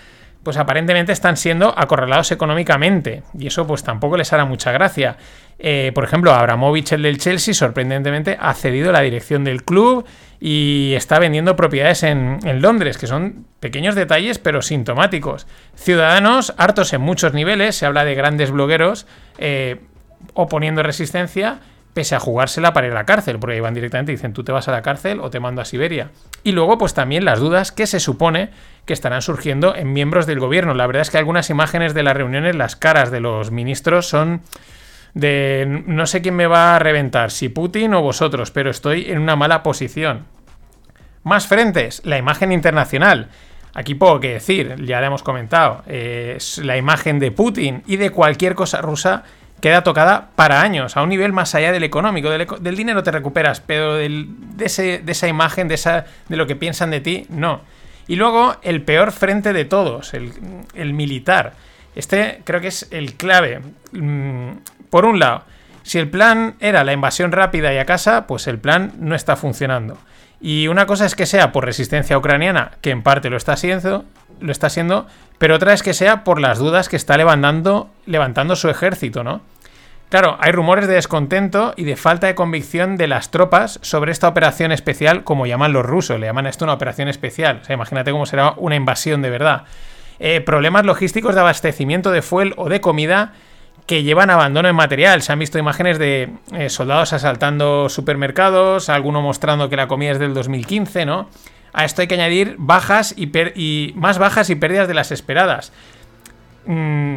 pues 0.45 0.57
aparentemente 0.59 1.13
están 1.13 1.37
siendo 1.37 1.77
acorralados 1.77 2.31
económicamente 2.31 3.23
y 3.37 3.47
eso 3.47 3.67
pues 3.67 3.83
tampoco 3.83 4.17
les 4.17 4.33
hará 4.33 4.45
mucha 4.45 4.71
gracia. 4.71 5.17
Eh, 5.59 5.93
por 5.95 6.05
ejemplo, 6.05 6.33
Abramovich, 6.33 6.93
el 6.93 7.03
del 7.03 7.19
Chelsea, 7.19 7.55
sorprendentemente 7.55 8.37
ha 8.39 8.53
cedido 8.55 8.93
la 8.93 9.01
dirección 9.01 9.45
del 9.45 9.65
club 9.65 10.05
y 10.41 10.93
está 10.95 11.19
vendiendo 11.19 11.57
propiedades 11.57 12.03
en, 12.03 12.39
en, 12.45 12.61
Londres, 12.61 12.99
que 12.99 13.07
son 13.07 13.47
pequeños 13.61 13.95
detalles 13.95 14.39
pero 14.39 14.63
sintomáticos. 14.63 15.47
Ciudadanos 15.75 16.55
hartos 16.59 16.93
en 16.93 17.01
muchos 17.01 17.33
niveles, 17.33 17.77
se 17.77 17.87
habla 17.87 18.05
de 18.05 18.15
grandes 18.15 18.51
blogueros 18.51 19.07
eh, 19.39 19.81
oponiendo 20.35 20.83
resistencia 20.83 21.61
pese 21.95 22.17
a 22.17 22.21
jugársela 22.21 22.73
para 22.73 22.89
ir 22.89 22.93
a 22.93 22.97
la 22.97 23.07
cárcel, 23.07 23.39
porque 23.39 23.61
van 23.61 23.73
directamente 23.73 24.13
y 24.13 24.17
dicen 24.17 24.33
tú 24.33 24.45
te 24.45 24.53
vas 24.53 24.69
a 24.69 24.73
la 24.73 24.83
cárcel 24.83 25.21
o 25.21 25.31
te 25.31 25.41
mando 25.41 25.63
a 25.63 25.65
Siberia. 25.65 26.11
Y 26.43 26.53
luego 26.53 26.77
pues 26.77 26.93
también 26.93 27.25
las 27.25 27.39
dudas 27.39 27.73
que 27.73 27.87
se 27.87 28.01
supone 28.01 28.51
que 28.85 28.93
estarán 28.93 29.23
surgiendo 29.23 29.75
en 29.75 29.93
miembros 29.93 30.27
del 30.27 30.41
gobierno. 30.41 30.75
La 30.75 30.87
verdad 30.87 31.03
es 31.03 31.11
que 31.11 31.19
algunas 31.19 31.49
imágenes 31.51 31.95
de 31.95 32.03
las 32.03 32.17
reuniones, 32.17 32.57
las 32.57 32.77
caras 32.77 33.11
de 33.11 33.21
los 33.21 33.53
ministros 33.53 34.09
son 34.09 34.43
de 35.15 35.83
no 35.87 36.07
sé 36.07 36.21
quién 36.21 36.35
me 36.35 36.49
va 36.49 36.75
a 36.75 36.79
reventar, 36.81 37.31
si 37.31 37.49
Putin 37.49 37.95
o 37.95 38.03
vosotros, 38.03 38.51
pero 38.51 38.71
estoy 38.71 39.11
en 39.11 39.21
una 39.21 39.37
mala 39.37 39.63
posición. 39.63 40.27
Más 41.23 41.47
frentes, 41.47 42.03
la 42.05 42.19
imagen 42.19 42.51
internacional. 42.53 43.31
Aquí 43.73 43.95
poco 43.95 44.21
que 44.21 44.35
decir, 44.35 44.77
ya 44.85 45.01
le 45.01 45.07
hemos 45.07 45.23
comentado. 45.23 45.83
es 45.87 46.59
la 46.59 46.77
imagen 46.77 47.19
de 47.19 47.31
Putin 47.31 47.83
y 47.87 47.97
de 47.97 48.11
cualquier 48.11 48.55
cosa 48.55 48.81
rusa 48.81 49.25
queda 49.65 49.83
tocada 49.83 50.29
para 50.37 50.61
años, 50.61 50.95
a 50.95 51.03
un 51.03 51.09
nivel 51.09 51.33
más 51.33 51.55
allá 51.55 51.73
del 51.73 51.85
económico. 51.85 52.29
Del, 52.29 52.77
dinero 52.77 53.03
te 53.03 53.11
recuperas, 53.11 53.63
pero 53.63 53.95
de, 53.95 54.29
esa 54.59 55.27
imagen, 55.27 55.69
de, 55.69 56.05
lo 56.29 56.47
que 56.47 56.55
piensan 56.55 56.91
de 56.91 57.01
ti, 57.01 57.25
no. 57.31 57.63
Y 58.07 58.17
luego 58.17 58.57
el 58.61 58.83
peor 58.83 59.11
frente 59.11 59.55
de 59.55 59.65
todos, 59.65 60.13
el, 60.13 60.93
militar. 60.93 61.55
Este 61.97 62.43
creo 62.45 62.61
que 62.61 62.67
es 62.67 62.89
el 62.91 63.15
clave. 63.15 63.63
Mm, 63.93 64.59
por 64.91 65.07
un 65.07 65.19
lado, 65.19 65.45
Si 65.83 65.99
el 65.99 66.11
plan 66.11 66.57
era 66.61 66.85
la 66.85 66.93
invasión 66.93 67.33
rápida 67.33 67.73
y 67.73 67.79
a 67.79 67.87
casa, 67.87 68.27
pues 68.27 68.47
el 68.47 68.59
plan 68.59 68.93
no 68.99 69.15
está 69.15 69.35
funcionando. 69.35 69.97
Y 70.43 70.69
una 70.69 70.85
cosa 70.85 71.07
es 71.07 71.15
que 71.15 71.25
sea 71.25 71.53
por 71.53 71.65
resistencia 71.65 72.19
ucraniana, 72.19 72.73
que 72.83 72.91
en 72.91 73.03
parte 73.03 73.31
lo 73.31 73.39
está 73.39 73.55
haciendo, 73.55 74.05
lo 74.41 74.53
está 74.53 74.67
haciendo, 74.67 75.07
pero 75.39 75.55
otra 75.55 75.73
es 75.73 75.83
que 75.83 75.95
sea 75.95 76.23
por 76.23 76.39
las 76.39 76.59
dudas 76.59 76.91
que 76.91 76.97
está 76.97 77.17
levantando, 77.17 77.89
levantando 78.05 78.57
su 78.57 78.69
ejército, 78.69 79.25
¿no? 79.25 79.41
Claro, 80.15 80.37
hay 80.39 80.53
rumores 80.53 80.87
de 80.87 80.95
descontento 80.95 81.75
y 81.77 81.83
de 81.83 81.97
falta 81.97 82.29
de 82.29 82.37
convicción 82.37 82.97
de 82.97 83.09
las 83.09 83.33
tropas 83.33 83.81
sobre 83.83 84.13
esta 84.13 84.29
operación 84.29 84.71
especial, 84.71 85.25
como 85.25 85.45
llaman 85.45 85.73
los 85.73 85.85
rusos, 85.85 86.21
le 86.21 86.27
llaman 86.27 86.47
esto 86.47 86.65
una 86.65 86.75
operación 86.75 87.09
especial. 87.09 87.59
O 87.61 87.65
sea, 87.65 87.75
imagínate 87.75 88.13
cómo 88.13 88.25
será 88.25 88.55
una 88.57 88.77
invasión 88.77 89.23
de 89.23 89.31
verdad. 89.31 89.65
Eh, 90.21 90.41
problemas 90.41 90.87
logísticos 90.87 91.35
de 91.35 91.41
abastecimiento 91.41 92.13
de 92.13 92.23
fuel 92.23 92.55
o 92.57 92.69
de 92.69 92.81
comida 92.81 93.33
que 93.87 94.05
llevan 94.05 94.31
abandono 94.31 94.69
en 94.69 94.77
material. 94.77 95.21
Se 95.21 95.33
han 95.33 95.41
visto 95.41 95.59
imágenes 95.59 95.99
de 95.99 96.31
eh, 96.53 96.71
soldados 96.71 97.13
asaltando 97.13 97.89
supermercados, 97.89 98.91
alguno 98.91 99.21
mostrando 99.21 99.69
que 99.69 99.75
la 99.75 99.89
comida 99.89 100.13
es 100.13 100.21
del 100.21 100.33
2015, 100.33 101.07
¿no? 101.07 101.29
A 101.73 101.85
esto 101.85 102.03
hay 102.03 102.07
que 102.07 102.15
añadir 102.15 102.55
bajas 102.57 103.17
y, 103.17 103.93
más 103.97 104.19
bajas 104.19 104.49
y 104.49 104.55
pérdidas 104.55 104.87
de 104.87 104.95
las 104.95 105.11
esperadas. 105.11 105.73
Mm, 106.67 107.17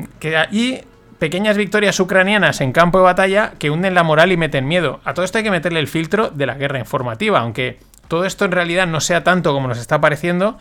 pequeñas 1.19 1.57
victorias 1.57 1.99
ucranianas 1.99 2.61
en 2.61 2.71
campo 2.71 2.99
de 2.99 3.05
batalla 3.05 3.53
que 3.59 3.69
hunden 3.69 3.95
la 3.95 4.03
moral 4.03 4.31
y 4.31 4.37
meten 4.37 4.67
miedo. 4.67 4.99
A 5.03 5.13
todo 5.13 5.25
esto 5.25 5.37
hay 5.37 5.43
que 5.43 5.51
meterle 5.51 5.79
el 5.79 5.87
filtro 5.87 6.29
de 6.29 6.45
la 6.45 6.55
guerra 6.55 6.79
informativa, 6.79 7.39
aunque 7.39 7.79
todo 8.07 8.25
esto 8.25 8.45
en 8.45 8.51
realidad 8.51 8.87
no 8.87 9.01
sea 9.01 9.23
tanto 9.23 9.53
como 9.53 9.67
nos 9.67 9.79
está 9.79 9.99
pareciendo, 9.99 10.57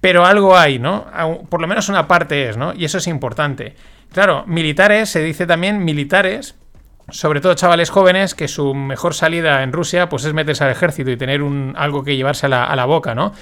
pero 0.00 0.26
algo 0.26 0.56
hay, 0.56 0.78
¿no? 0.78 1.06
Por 1.48 1.60
lo 1.60 1.66
menos 1.66 1.88
una 1.88 2.06
parte 2.06 2.48
es, 2.48 2.56
¿no? 2.56 2.72
Y 2.74 2.84
eso 2.84 2.98
es 2.98 3.06
importante. 3.06 3.74
Claro, 4.12 4.44
militares, 4.46 5.08
se 5.08 5.22
dice 5.22 5.46
también 5.46 5.84
militares, 5.84 6.54
sobre 7.08 7.40
todo 7.40 7.54
chavales 7.54 7.90
jóvenes, 7.90 8.34
que 8.34 8.48
su 8.48 8.74
mejor 8.74 9.14
salida 9.14 9.62
en 9.62 9.72
Rusia 9.72 10.08
pues 10.08 10.24
es 10.24 10.34
meterse 10.34 10.64
al 10.64 10.70
ejército 10.70 11.10
y 11.10 11.16
tener 11.16 11.42
un, 11.42 11.74
algo 11.76 12.04
que 12.04 12.16
llevarse 12.16 12.46
a 12.46 12.48
la, 12.48 12.64
a 12.64 12.76
la 12.76 12.84
boca, 12.84 13.14
¿no? 13.14 13.32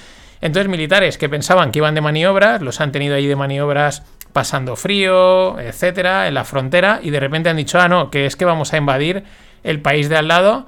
Entonces 0.41 0.69
militares 0.69 1.17
que 1.17 1.29
pensaban 1.29 1.71
que 1.71 1.79
iban 1.79 1.95
de 1.95 2.01
maniobras, 2.01 2.61
los 2.61 2.79
han 2.79 2.91
tenido 2.91 3.15
ahí 3.15 3.27
de 3.27 3.35
maniobras 3.35 4.03
pasando 4.33 4.75
frío, 4.75 5.59
etcétera, 5.59 6.27
en 6.27 6.33
la 6.33 6.43
frontera, 6.43 6.99
y 7.01 7.09
de 7.09 7.19
repente 7.19 7.49
han 7.49 7.57
dicho, 7.57 7.79
ah, 7.79 7.87
no, 7.87 8.09
que 8.11 8.25
es 8.25 8.35
que 8.35 8.45
vamos 8.45 8.73
a 8.73 8.77
invadir 8.77 9.23
el 9.63 9.81
país 9.81 10.09
de 10.09 10.17
al 10.17 10.27
lado 10.27 10.67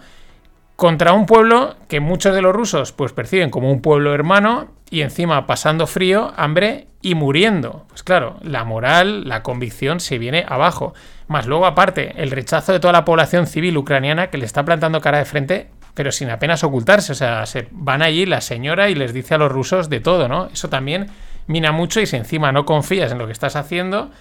contra 0.80 1.12
un 1.12 1.25
pueblo 1.25 1.75
que 1.89 2.00
muchos 2.00 2.34
de 2.34 2.42
los 2.42 2.56
rusos 2.56 2.94
pues 2.94 3.12
perciben 3.12 3.50
como 3.50 3.70
un 3.70 3.82
pueblo 3.82 4.13
hermano 4.13 4.70
y 4.89 5.01
encima 5.01 5.46
pasando 5.46 5.88
frío, 5.88 6.34
hambre 6.38 6.88
y 7.01 7.16
muriendo. 7.16 7.86
Pues 7.89 8.01
claro, 8.01 8.38
la 8.42 8.63
moral, 8.63 9.28
la 9.28 9.44
convicción 9.44 10.00
se 10.00 10.18
viene 10.18 10.46
abajo. 10.48 10.94
Más 11.28 11.48
luego 11.48 11.66
aparte, 11.66 12.13
el 12.16 12.32
rechazo 12.32 12.72
de 12.72 12.80
toda 12.80 12.94
la 12.94 13.06
población 13.06 13.46
civil 13.46 13.78
ucraniana 13.78 14.30
que 14.30 14.38
le 14.38 14.46
está 14.46 14.63
plantando 14.63 15.01
cara 15.01 15.18
de 15.18 15.25
frente, 15.25 15.70
pero 15.94 16.13
sin 16.13 16.30
apenas 16.30 16.63
ocultarse. 16.63 17.12
O 17.12 17.16
sea, 17.16 17.46
se 17.46 17.68
van 17.72 18.01
allí 18.01 18.25
la 18.25 18.39
señora 18.39 18.89
y 18.89 18.96
les 18.96 19.13
dice 19.13 19.36
a 19.36 19.38
los 19.38 19.51
rusos 19.51 19.89
de 19.89 20.00
todo, 20.00 20.30
¿no? 20.30 20.48
Eso 20.48 20.70
también 20.70 21.08
mina 21.50 21.72
mucho 21.72 22.00
y 22.00 22.06
si 22.06 22.15
encima 22.15 22.51
no 22.51 22.65
confías 22.65 23.12
en 23.12 23.18
lo 23.18 23.25
que 23.25 23.34
estás 23.34 23.56
haciendo, 23.56 24.12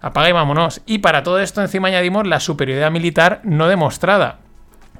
apaga 0.00 0.30
y 0.30 0.32
vámonos. 0.32 0.80
Y 0.86 0.98
para 0.98 1.22
todo 1.22 1.38
esto 1.38 1.60
encima 1.60 1.88
añadimos 1.88 2.26
la 2.26 2.40
superioridad 2.40 2.90
militar 2.90 3.40
no 3.44 3.68
demostrada. 3.68 4.38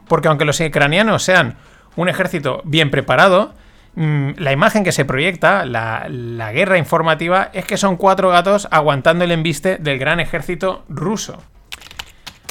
Porque 0.07 0.29
aunque 0.29 0.45
los 0.45 0.61
ucranianos 0.61 1.23
sean 1.23 1.57
un 1.97 2.09
ejército 2.09 2.61
bien 2.65 2.91
preparado, 2.91 3.55
mm, 3.95 4.33
la 4.37 4.53
imagen 4.53 4.85
que 4.85 4.93
se 4.93 5.07
proyecta, 5.07 5.65
la, 5.65 6.07
la, 6.09 6.53
guerra 6.53 6.77
informativa, 6.77 7.49
es 7.55 7.65
que 7.65 7.79
son 7.79 7.97
cuatro 7.97 8.29
gatos 8.29 8.69
aguantando 8.71 9.25
el 9.25 9.33
embiste 9.33 9.79
del 9.79 9.99
gran 9.99 10.21
ejército 10.21 10.85
ruso. 10.89 11.43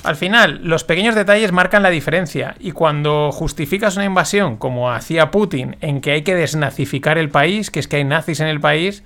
Al 0.04 0.16
final, 0.16 0.62
los 0.64 0.84
pequeños 0.84 1.16
detalles 1.16 1.52
marcan 1.52 1.84
la 1.84 1.90
diferencia 1.90 2.56
y 2.60 2.72
cuando 2.72 3.32
justificas 3.32 3.98
una 3.98 4.06
invasión 4.06 4.56
como 4.58 4.92
hacía 4.92 5.30
Putin 5.30 5.76
en 5.82 6.00
que 6.00 6.12
hay 6.12 6.22
que 6.22 6.36
desnazificar 6.36 7.18
el 7.18 7.30
país, 7.30 7.70
que 7.70 7.80
es 7.80 7.88
que 7.88 7.98
hay 7.98 8.06
nazis 8.06 8.40
en 8.40 8.48
el 8.48 8.62
país, 8.62 9.04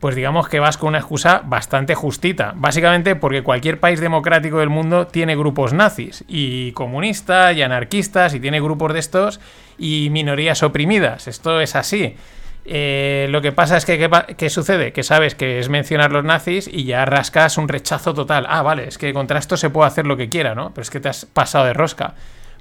pues 0.00 0.16
digamos 0.16 0.48
que 0.48 0.58
vas 0.58 0.78
con 0.78 0.88
una 0.88 0.98
excusa 0.98 1.42
bastante 1.44 1.94
justita. 1.94 2.54
Básicamente 2.56 3.16
porque 3.16 3.42
cualquier 3.42 3.80
país 3.80 4.00
democrático 4.00 4.58
del 4.58 4.70
mundo 4.70 5.06
tiene 5.06 5.36
grupos 5.36 5.74
nazis 5.74 6.24
y 6.26 6.72
comunistas 6.72 7.54
y 7.54 7.62
anarquistas 7.62 8.32
y 8.34 8.40
tiene 8.40 8.62
grupos 8.62 8.94
de 8.94 8.98
estos 8.98 9.40
y 9.78 10.08
minorías 10.10 10.62
oprimidas. 10.62 11.28
Esto 11.28 11.60
es 11.60 11.76
así. 11.76 12.16
Eh, 12.64 13.26
lo 13.30 13.40
que 13.40 13.52
pasa 13.52 13.76
es 13.76 13.84
que, 13.84 14.10
¿qué, 14.36 14.50
sucede? 14.50 14.92
Que 14.92 15.02
sabes 15.02 15.34
que 15.34 15.58
es 15.58 15.68
mencionar 15.68 16.12
los 16.12 16.24
nazis 16.24 16.68
y 16.68 16.84
ya 16.84 17.04
rascas 17.04 17.58
un 17.58 17.68
rechazo 17.68 18.14
total. 18.14 18.46
Ah, 18.48 18.62
vale, 18.62 18.88
es 18.88 18.98
que 18.98 19.12
contra 19.12 19.38
esto 19.38 19.56
se 19.56 19.70
puede 19.70 19.88
hacer 19.88 20.06
lo 20.06 20.16
que 20.16 20.28
quiera, 20.28 20.54
¿no? 20.54 20.70
Pero 20.74 20.82
es 20.82 20.90
que 20.90 21.00
te 21.00 21.08
has 21.08 21.24
pasado 21.24 21.64
de 21.64 21.72
rosca. 21.72 22.14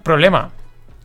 Problema. 0.03 0.51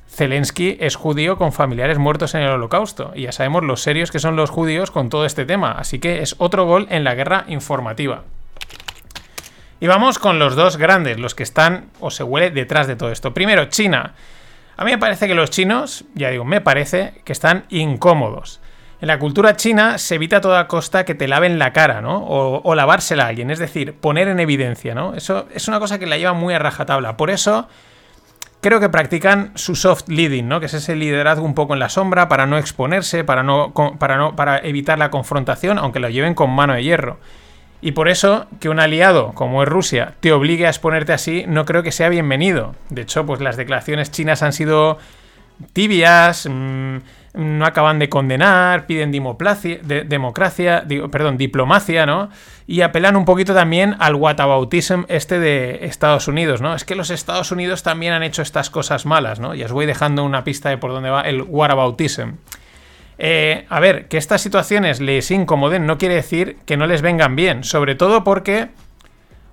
Zelensky 0.09 0.77
es 0.81 0.95
judío 0.95 1.37
con 1.37 1.53
familiares 1.53 1.99
muertos 1.99 2.35
en 2.35 2.43
el 2.43 2.51
holocausto. 2.51 3.13
Y 3.17 3.23
ya 3.23 3.33
sabemos 3.33 3.65
los 3.65 3.83
serios 3.83 4.13
que 4.13 4.21
son 4.21 4.37
los 4.37 4.51
judíos 4.51 4.91
con 4.93 5.11
todo 5.11 5.27
este 5.27 5.45
tema. 5.45 5.73
Así 5.73 5.99
que 5.99 6.23
es 6.23 6.37
otro 6.39 6.65
gol 6.65 6.87
en 6.91 7.03
la 7.03 7.15
guerra 7.15 7.45
informativa. 7.49 8.23
Y 9.81 9.87
vamos 9.89 10.19
con 10.21 10.39
los 10.39 10.55
dos 10.55 10.77
grandes, 10.77 11.19
los 11.19 11.35
que 11.35 11.43
están 11.43 11.91
o 12.01 12.11
se 12.11 12.23
huele 12.23 12.51
detrás 12.51 12.87
de 12.87 12.97
todo 12.97 13.11
esto. 13.11 13.35
Primero, 13.35 13.67
China. 13.67 14.15
A 14.77 14.85
mí 14.85 14.93
me 14.93 14.99
parece 14.99 15.29
que 15.29 15.35
los 15.35 15.51
chinos, 15.51 16.05
ya 16.15 16.31
digo, 16.31 16.45
me 16.45 16.61
parece 16.61 17.21
que 17.25 17.33
están 17.33 17.65
incómodos. 17.69 18.61
En 19.05 19.09
la 19.09 19.19
cultura 19.19 19.55
china 19.55 19.99
se 19.99 20.15
evita 20.15 20.39
a 20.39 20.41
toda 20.41 20.67
costa 20.67 21.05
que 21.05 21.15
te 21.15 21.29
laven 21.29 21.59
la 21.59 21.75
cara, 21.75 22.01
¿no? 22.01 22.25
O, 22.27 22.75
lavársela 22.75 23.25
a 23.25 23.27
alguien, 23.27 23.51
es 23.51 23.59
decir, 23.59 23.93
poner 23.93 24.29
en 24.29 24.41
evidencia, 24.41 24.95
¿no? 24.95 25.13
Eso 25.13 25.47
es 25.53 25.69
una 25.69 25.79
cosa 25.79 25.99
que 25.99 26.07
la 26.07 26.17
lleva 26.17 26.33
muy 26.33 26.55
a 26.55 26.59
rajatabla. 26.59 27.19
Por 27.19 27.29
eso 27.29 27.69
creo 28.63 28.81
que 28.81 28.89
practican 28.89 29.53
su 29.57 29.77
soft 29.77 30.09
leading, 30.09 30.49
¿no? 30.49 30.59
Que 30.59 30.67
es 30.67 30.73
ese 30.73 30.97
liderazgo 30.97 31.45
un 31.45 31.53
poco 31.53 31.75
en 31.75 31.81
la 31.81 31.91
sombra 31.91 32.31
para 32.31 32.47
no 32.47 32.57
exponerse, 32.57 33.25
para 33.25 33.43
no, 33.43 33.75
para 33.99 34.17
no, 34.17 34.37
para 34.37 34.57
evitar 34.61 34.99
la 34.99 35.11
confrontación, 35.11 35.77
aunque 35.77 36.01
lo 36.01 36.09
lleven 36.09 36.33
con 36.33 36.49
mano 36.49 36.73
de 36.73 36.83
hierro. 36.83 37.19
Y 37.83 37.93
por 37.93 38.09
eso 38.09 38.47
que 38.59 38.71
un 38.71 38.81
aliado 38.81 39.33
como 39.35 39.63
es 39.63 39.69
Rusia 39.69 40.15
te 40.21 40.33
obligue 40.33 40.65
a 40.67 40.71
exponerte 40.71 41.13
así, 41.13 41.45
no 41.47 41.67
creo 41.67 41.83
que 41.83 41.93
sea 41.93 42.09
bienvenido. 42.09 42.75
De 42.89 43.03
hecho, 43.03 43.27
pues 43.27 43.43
las 43.43 43.59
declaraciones 43.59 44.11
chinas 44.11 44.43
han 44.43 44.55
sido 44.55 44.97
tibias. 45.75 46.49
Mmm, 46.51 47.01
no 47.35 47.67
acaban 47.67 47.99
de 47.99 48.09
condenar, 48.09 48.87
piden 48.87 49.11
democracia, 49.11 50.85
perdón, 51.11 51.37
diplomacia, 51.37 52.07
¿no? 52.07 52.31
Y 52.67 52.83
apelan 52.83 53.17
un 53.17 53.25
poquito 53.25 53.55
también 53.55 53.97
al 53.99 54.15
whataboutism 54.15 55.03
este 55.09 55.41
de 55.41 55.81
Estados 55.83 56.29
Unidos, 56.29 56.61
¿no? 56.61 56.75
Es 56.75 56.85
que 56.85 56.95
los 56.95 57.11
Estados 57.11 57.51
Unidos 57.51 57.83
también 57.83 58.13
han 58.13 58.23
hecho 58.23 58.41
estas 58.41 58.71
cosas 58.71 59.05
malas, 59.05 59.41
¿no? 59.41 59.55
Y 59.55 59.65
os 59.65 59.73
voy 59.73 59.85
dejando 59.85 60.25
una 60.25 60.45
pista 60.45 60.71
de 60.71 60.79
por 60.79 60.93
dónde 60.93 61.11
va 61.11 61.23
el 61.23 61.43
whataboutism. 61.43 62.35
Eh, 63.19 63.67
a 63.69 63.81
ver, 63.81 64.07
que 64.07 64.17
estas 64.17 64.41
situaciones 64.41 65.01
les 65.01 65.31
incomoden 65.31 65.87
no 65.87 65.99
quiere 65.99 66.15
decir 66.15 66.57
que 66.67 66.77
no 66.77 66.87
les 66.87 67.03
vengan 67.03 67.37
bien, 67.37 67.65
sobre 67.65 67.97
todo 67.97 68.23
porque 68.23 68.69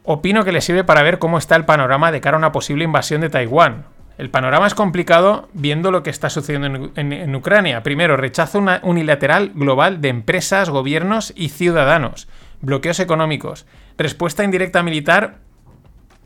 opino 0.03 0.43
que 0.43 0.51
les 0.51 0.65
sirve 0.65 0.83
para 0.83 1.03
ver 1.03 1.19
cómo 1.19 1.39
está 1.39 1.55
el 1.55 1.65
panorama 1.65 2.11
de 2.11 2.21
cara 2.21 2.37
a 2.37 2.39
una 2.39 2.51
posible 2.51 2.83
invasión 2.83 3.21
de 3.21 3.29
Taiwán. 3.29 3.85
El 4.21 4.29
panorama 4.29 4.67
es 4.67 4.75
complicado 4.75 5.49
viendo 5.53 5.89
lo 5.89 6.03
que 6.03 6.11
está 6.11 6.29
sucediendo 6.29 6.91
en, 6.95 7.35
Ucrania. 7.35 7.81
Primero, 7.81 8.17
rechazo 8.17 8.63
unilateral 8.83 9.51
global 9.55 9.99
de 9.99 10.09
empresas, 10.09 10.69
gobiernos 10.69 11.33
y 11.35 11.49
ciudadanos. 11.49 12.27
Bloqueos 12.61 12.99
económicos. 12.99 13.65
Respuesta 13.97 14.43
indirecta 14.43 14.83
militar 14.83 15.39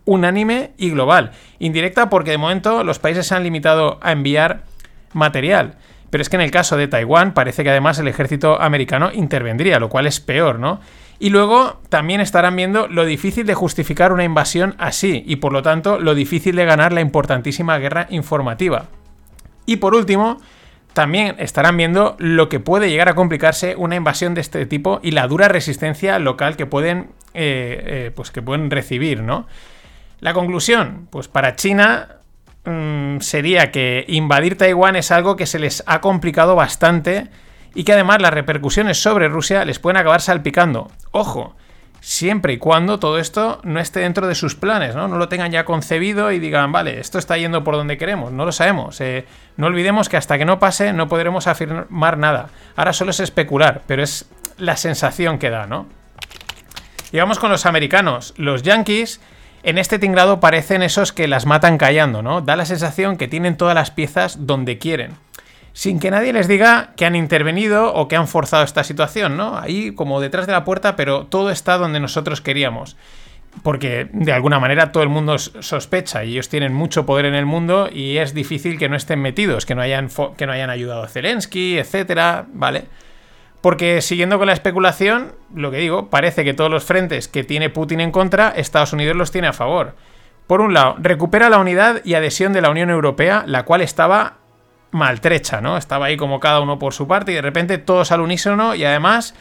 unánime 0.03 0.71
y 0.75 0.89
global. 0.89 1.31
Indirecta 1.57 2.09
porque 2.09 2.31
de 2.31 2.37
momento 2.37 2.83
los 2.83 2.99
países 2.99 3.27
se 3.27 3.35
han 3.35 3.43
limitado 3.43 3.97
a 4.01 4.11
enviar 4.11 4.63
material. 5.13 5.75
Pero 6.09 6.21
es 6.21 6.27
que 6.27 6.35
en 6.35 6.41
el 6.41 6.51
caso 6.51 6.75
de 6.75 6.89
Taiwán 6.89 7.33
parece 7.33 7.63
que 7.63 7.69
además 7.69 7.97
el 7.99 8.09
ejército 8.09 8.61
americano 8.61 9.09
intervendría, 9.13 9.79
lo 9.79 9.87
cual 9.87 10.05
es 10.05 10.19
peor, 10.19 10.59
¿no? 10.59 10.81
Y 11.17 11.29
luego 11.29 11.79
también 11.89 12.19
estarán 12.19 12.55
viendo 12.55 12.87
lo 12.87 13.05
difícil 13.05 13.45
de 13.45 13.53
justificar 13.53 14.11
una 14.11 14.23
invasión 14.23 14.75
así 14.77 15.23
y 15.25 15.37
por 15.37 15.53
lo 15.53 15.61
tanto 15.61 15.99
lo 15.99 16.13
difícil 16.13 16.55
de 16.55 16.65
ganar 16.65 16.91
la 16.91 17.01
importantísima 17.01 17.77
guerra 17.77 18.07
informativa. 18.09 18.87
Y 19.65 19.77
por 19.77 19.95
último, 19.95 20.39
también 20.93 21.35
estarán 21.39 21.77
viendo 21.77 22.15
lo 22.19 22.47
que 22.49 22.59
puede 22.59 22.89
llegar 22.89 23.09
a 23.09 23.15
complicarse 23.15 23.75
una 23.75 23.95
invasión 23.95 24.33
de 24.33 24.41
este 24.41 24.65
tipo 24.65 24.99
y 25.03 25.11
la 25.11 25.27
dura 25.27 25.47
resistencia 25.47 26.19
local 26.19 26.55
que 26.55 26.65
pueden, 26.65 27.09
eh, 27.33 27.83
eh, 27.85 28.11
pues 28.15 28.31
que 28.31 28.41
pueden 28.41 28.69
recibir, 28.69 29.21
¿no? 29.21 29.47
La 30.21 30.33
conclusión, 30.33 31.07
pues 31.11 31.27
para 31.27 31.55
China 31.55 32.07
mm, 32.63 33.19
sería 33.19 33.71
que 33.71 34.05
invadir 34.07 34.57
Taiwán 34.57 34.95
es 34.95 35.11
algo 35.11 35.35
que 35.35 35.45
se 35.45 35.59
les 35.59 35.83
ha 35.85 35.99
complicado 35.99 36.55
bastante 36.55 37.27
y 37.75 37.83
que 37.83 37.93
además 37.93 38.21
las 38.21 38.33
repercusiones 38.33 38.99
sobre 38.99 39.27
Rusia 39.27 39.65
les 39.65 39.77
pueden 39.77 39.97
acabar 39.97 40.21
salpicando. 40.21 40.89
Ojo, 41.11 41.55
siempre 41.99 42.53
y 42.53 42.57
cuando 42.57 42.99
todo 42.99 43.19
esto 43.19 43.59
no 43.63 43.79
esté 43.79 43.99
dentro 43.99 44.27
de 44.27 44.35
sus 44.35 44.55
planes, 44.55 44.95
¿no? 44.95 45.07
No 45.07 45.17
lo 45.17 45.27
tengan 45.27 45.51
ya 45.51 45.65
concebido 45.65 46.31
y 46.31 46.39
digan, 46.39 46.71
vale, 46.71 46.99
esto 46.99 47.19
está 47.19 47.37
yendo 47.37 47.63
por 47.63 47.75
donde 47.75 47.97
queremos, 47.97 48.31
no 48.31 48.45
lo 48.45 48.51
sabemos. 48.51 49.01
Eh, 49.01 49.25
no 49.57 49.67
olvidemos 49.67 50.07
que 50.07 50.15
hasta 50.15 50.37
que 50.37 50.45
no 50.45 50.57
pase 50.57 50.93
no 50.93 51.09
podremos 51.09 51.47
afirmar 51.47 52.17
nada. 52.17 52.49
Ahora 52.75 52.93
solo 52.93 53.11
es 53.11 53.19
especular, 53.19 53.81
pero 53.87 54.03
es 54.03 54.29
la 54.57 54.77
sensación 54.77 55.37
que 55.37 55.49
da, 55.49 55.67
¿no? 55.67 55.87
Y 57.11 57.17
vamos 57.17 57.39
con 57.39 57.51
los 57.51 57.65
americanos. 57.65 58.33
Los 58.37 58.63
Yankees 58.63 59.19
En 59.63 59.79
este 59.79 59.97
tinglado 59.97 60.39
parecen 60.39 60.83
esos 60.83 61.11
que 61.11 61.27
las 61.27 61.47
matan 61.47 61.79
callando, 61.79 62.21
¿no? 62.21 62.41
Da 62.41 62.55
la 62.55 62.67
sensación 62.67 63.17
que 63.17 63.27
tienen 63.27 63.57
todas 63.57 63.73
las 63.73 63.89
piezas 63.89 64.45
donde 64.45 64.77
quieren. 64.77 65.17
Sin 65.75 65.99
que 65.99 66.09
nadie 66.09 66.31
les 66.31 66.47
diga 66.47 66.93
que 66.95 67.05
han 67.05 67.17
intervenido 67.17 67.93
o 67.93 68.07
que 68.07 68.15
han 68.15 68.29
forzado 68.29 68.63
esta 68.63 68.85
situación, 68.85 69.35
¿no? 69.35 69.59
Ahí 69.59 69.91
como 69.91 70.21
detrás 70.21 70.47
de 70.47 70.53
la 70.53 70.63
puerta, 70.63 70.95
pero 70.95 71.25
todo 71.25 71.49
está 71.49 71.77
donde 71.77 71.99
nosotros 71.99 72.39
queríamos 72.39 72.95
porque 73.63 74.09
de 74.11 74.33
alguna 74.33 74.59
manera 74.59 74.91
todo 74.91 75.03
el 75.03 75.07
mundo 75.07 75.37
sospecha 75.37 76.25
y 76.25 76.33
ellos 76.33 76.49
tienen 76.49 76.73
mucho 76.73 77.05
poder 77.05 77.25
en 77.25 77.35
el 77.35 77.45
mundo 77.45 77.89
y 77.89 78.17
es 78.17 78.33
difícil 78.33 78.77
que 78.77 78.89
no 78.89 78.95
estén 78.95 79.21
metidos, 79.21 79.65
que 79.65 79.75
no 79.75 79.81
hayan, 79.81 80.09
que 80.37 80.45
no 80.45 80.51
hayan 80.51 80.69
ayudado 80.69 81.03
a 81.03 81.07
Zelensky, 81.07 81.77
etcétera, 81.77 82.47
¿vale? 82.53 82.85
Porque 83.61 84.01
siguiendo 84.01 84.37
con 84.37 84.47
la 84.47 84.53
especulación, 84.53 85.35
lo 85.55 85.71
que 85.71 85.77
digo, 85.77 86.09
parece 86.09 86.43
que 86.43 86.53
todos 86.53 86.69
los 86.69 86.83
frentes 86.83 87.29
que 87.29 87.45
tiene 87.45 87.69
Putin 87.69 88.01
en 88.01 88.11
contra, 88.11 88.49
Estados 88.49 88.91
Unidos 88.91 89.15
los 89.15 89.31
tiene 89.31 89.47
a 89.47 89.53
favor. 89.53 89.95
Por 90.47 90.59
un 90.59 90.73
lado, 90.73 90.97
recupera 90.99 91.49
la 91.49 91.57
unidad 91.57 92.01
y 92.03 92.13
adhesión 92.13 92.53
de 92.53 92.61
la 92.61 92.69
Unión 92.69 92.89
Europea, 92.89 93.43
la 93.47 93.63
cual 93.63 93.81
estaba 93.81 94.37
maltrecha, 94.91 95.61
¿no? 95.61 95.77
Estaba 95.77 96.05
ahí 96.05 96.17
como 96.17 96.39
cada 96.39 96.59
uno 96.61 96.79
por 96.79 96.93
su 96.93 97.07
parte 97.07 97.31
y 97.31 97.35
de 97.35 97.41
repente 97.41 97.77
todos 97.77 98.11
al 98.11 98.21
unísono 98.21 98.75
y 98.75 98.85
además 98.85 99.35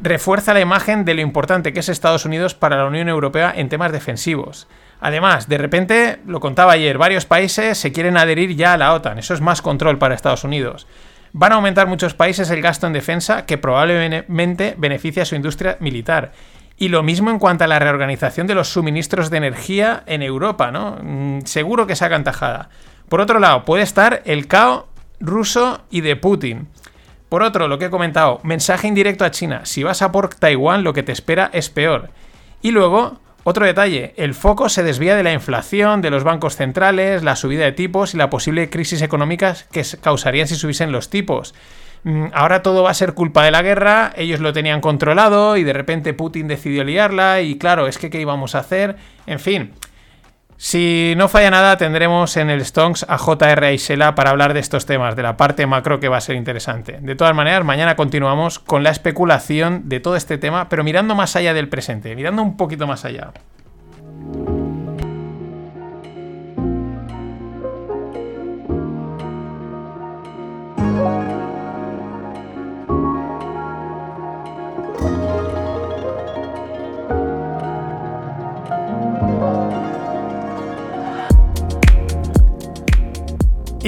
refuerza 0.00 0.54
la 0.54 0.60
imagen 0.60 1.04
de 1.04 1.14
lo 1.14 1.20
importante 1.20 1.72
que 1.72 1.80
es 1.80 1.88
Estados 1.88 2.24
Unidos 2.24 2.54
para 2.54 2.76
la 2.76 2.86
Unión 2.86 3.08
Europea 3.08 3.52
en 3.54 3.68
temas 3.68 3.92
defensivos. 3.92 4.66
Además, 5.00 5.48
de 5.48 5.58
repente, 5.58 6.18
lo 6.26 6.40
contaba 6.40 6.72
ayer, 6.72 6.96
varios 6.96 7.26
países 7.26 7.76
se 7.76 7.92
quieren 7.92 8.16
adherir 8.16 8.54
ya 8.54 8.72
a 8.72 8.76
la 8.76 8.94
OTAN. 8.94 9.18
Eso 9.18 9.34
es 9.34 9.40
más 9.40 9.60
control 9.60 9.98
para 9.98 10.14
Estados 10.14 10.44
Unidos. 10.44 10.86
Van 11.32 11.52
a 11.52 11.56
aumentar 11.56 11.86
muchos 11.86 12.14
países 12.14 12.50
el 12.50 12.62
gasto 12.62 12.86
en 12.86 12.92
defensa 12.92 13.46
que 13.46 13.58
probablemente 13.58 14.74
beneficia 14.78 15.22
a 15.22 15.26
su 15.26 15.34
industria 15.34 15.76
militar. 15.80 16.32
Y 16.76 16.88
lo 16.88 17.02
mismo 17.02 17.30
en 17.30 17.38
cuanto 17.38 17.64
a 17.64 17.66
la 17.66 17.78
reorganización 17.78 18.46
de 18.46 18.54
los 18.54 18.68
suministros 18.68 19.30
de 19.30 19.38
energía 19.38 20.02
en 20.06 20.22
Europa, 20.22 20.70
¿no? 20.70 20.98
Mm, 21.02 21.40
seguro 21.46 21.86
que 21.86 21.96
sacan 21.96 22.24
tajada. 22.24 22.68
Por 23.12 23.20
otro 23.20 23.40
lado, 23.40 23.66
puede 23.66 23.82
estar 23.82 24.22
el 24.24 24.46
caos 24.46 24.84
ruso 25.20 25.82
y 25.90 26.00
de 26.00 26.16
Putin. 26.16 26.68
Por 27.28 27.42
otro, 27.42 27.68
lo 27.68 27.78
que 27.78 27.84
he 27.84 27.90
comentado, 27.90 28.40
mensaje 28.42 28.88
indirecto 28.88 29.26
a 29.26 29.30
China. 29.30 29.66
Si 29.66 29.82
vas 29.82 30.00
a 30.00 30.10
por 30.10 30.34
Taiwán, 30.34 30.82
lo 30.82 30.94
que 30.94 31.02
te 31.02 31.12
espera 31.12 31.50
es 31.52 31.68
peor. 31.68 32.08
Y 32.62 32.70
luego, 32.70 33.20
otro 33.44 33.66
detalle, 33.66 34.14
el 34.16 34.32
foco 34.32 34.70
se 34.70 34.82
desvía 34.82 35.14
de 35.14 35.24
la 35.24 35.34
inflación, 35.34 36.00
de 36.00 36.08
los 36.08 36.24
bancos 36.24 36.56
centrales, 36.56 37.22
la 37.22 37.36
subida 37.36 37.64
de 37.66 37.72
tipos 37.72 38.14
y 38.14 38.16
la 38.16 38.30
posible 38.30 38.70
crisis 38.70 39.02
económica 39.02 39.56
que 39.70 39.84
causarían 40.00 40.48
si 40.48 40.54
subiesen 40.54 40.90
los 40.90 41.10
tipos. 41.10 41.54
Mm, 42.04 42.28
ahora 42.32 42.62
todo 42.62 42.82
va 42.82 42.92
a 42.92 42.94
ser 42.94 43.12
culpa 43.12 43.44
de 43.44 43.50
la 43.50 43.60
guerra, 43.60 44.14
ellos 44.16 44.40
lo 44.40 44.54
tenían 44.54 44.80
controlado 44.80 45.58
y 45.58 45.64
de 45.64 45.74
repente 45.74 46.14
Putin 46.14 46.48
decidió 46.48 46.82
liarla 46.82 47.42
y 47.42 47.58
claro, 47.58 47.88
es 47.88 47.98
que 47.98 48.08
¿qué 48.08 48.22
íbamos 48.22 48.54
a 48.54 48.60
hacer? 48.60 48.96
En 49.26 49.38
fin, 49.38 49.72
si 50.64 51.14
no 51.16 51.26
falla 51.26 51.50
nada, 51.50 51.76
tendremos 51.76 52.36
en 52.36 52.48
el 52.48 52.64
Stonks 52.64 53.04
a 53.08 53.18
JR 53.18 53.64
Aisela 53.64 54.14
para 54.14 54.30
hablar 54.30 54.54
de 54.54 54.60
estos 54.60 54.86
temas, 54.86 55.16
de 55.16 55.24
la 55.24 55.36
parte 55.36 55.66
macro 55.66 55.98
que 55.98 56.08
va 56.08 56.18
a 56.18 56.20
ser 56.20 56.36
interesante. 56.36 56.98
De 57.02 57.16
todas 57.16 57.34
maneras, 57.34 57.64
mañana 57.64 57.96
continuamos 57.96 58.60
con 58.60 58.84
la 58.84 58.90
especulación 58.90 59.88
de 59.88 59.98
todo 59.98 60.14
este 60.14 60.38
tema, 60.38 60.68
pero 60.68 60.84
mirando 60.84 61.16
más 61.16 61.34
allá 61.34 61.52
del 61.52 61.68
presente, 61.68 62.14
mirando 62.14 62.42
un 62.42 62.56
poquito 62.56 62.86
más 62.86 63.04
allá. 63.04 63.32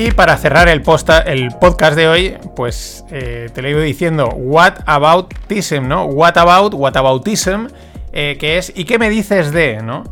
Y 0.05 0.11
para 0.11 0.37
cerrar 0.37 0.69
el, 0.69 0.83
el 1.25 1.49
podcast 1.59 1.97
de 1.97 2.09
hoy, 2.09 2.37
pues 2.55 3.07
eh, 3.11 3.49
te 3.55 3.63
lo 3.63 3.71
iba 3.71 3.81
diciendo, 3.81 4.29
what 4.37 4.81
aboutism, 4.85 5.89
¿no? 5.89 6.05
What 6.05 6.37
about, 6.37 6.75
what 6.75 6.95
aboutism, 6.95 7.69
eh, 8.13 8.37
que 8.39 8.59
es, 8.59 8.71
¿y 8.77 8.85
qué 8.85 8.99
me 8.99 9.09
dices 9.09 9.51
de, 9.51 9.81
¿no? 9.83 10.05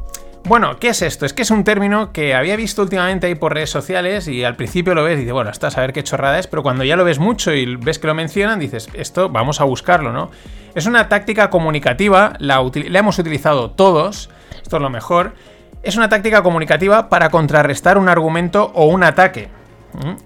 Bueno, 0.45 0.79
¿qué 0.79 0.89
es 0.89 1.03
esto? 1.03 1.27
Es 1.27 1.35
que 1.35 1.43
es 1.43 1.51
un 1.51 1.63
término 1.63 2.11
que 2.11 2.35
había 2.35 2.57
visto 2.57 2.81
últimamente 2.81 3.27
ahí 3.27 3.35
por 3.35 3.53
redes 3.53 3.69
sociales 3.69 4.29
y 4.29 4.45
al 4.45 4.57
principio 4.57 4.95
lo 4.95 5.05
ves 5.05 5.17
y 5.17 5.21
dices, 5.21 5.35
bueno, 5.35 5.51
estás 5.51 5.77
a 5.77 5.83
ver 5.83 5.93
qué 5.93 6.03
chorrada 6.03 6.39
es, 6.39 6.47
pero 6.47 6.63
cuando 6.63 6.85
ya 6.85 6.97
lo 6.97 7.05
ves 7.05 7.19
mucho 7.19 7.53
y 7.53 7.77
ves 7.77 7.99
que 7.99 8.07
lo 8.07 8.15
mencionan, 8.15 8.61
dices, 8.61 8.89
esto 8.95 9.29
vamos 9.29 9.61
a 9.61 9.65
buscarlo, 9.65 10.11
¿no? 10.11 10.31
Es 10.75 10.87
una 10.87 11.11
táctica 11.11 11.51
comunicativa, 11.51 12.33
la, 12.39 12.65
la 12.89 12.99
hemos 12.99 13.19
utilizado 13.19 13.73
todos, 13.73 14.31
esto 14.63 14.77
es 14.77 14.83
lo 14.83 14.89
mejor, 14.89 15.35
es 15.83 15.99
una 15.99 16.09
táctica 16.09 16.43
comunicativa 16.43 17.11
para 17.11 17.29
contrarrestar 17.29 17.99
un 17.99 18.09
argumento 18.09 18.73
o 18.75 18.87
un 18.87 19.03
ataque. 19.03 19.51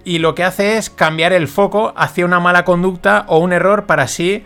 Y 0.04 0.18
lo 0.18 0.34
que 0.34 0.44
hace 0.44 0.76
es 0.76 0.90
cambiar 0.90 1.32
el 1.32 1.48
foco 1.48 1.92
hacia 1.96 2.24
una 2.24 2.40
mala 2.40 2.64
conducta 2.64 3.24
o 3.28 3.38
un 3.38 3.52
error 3.52 3.86
para 3.86 4.04
así 4.04 4.44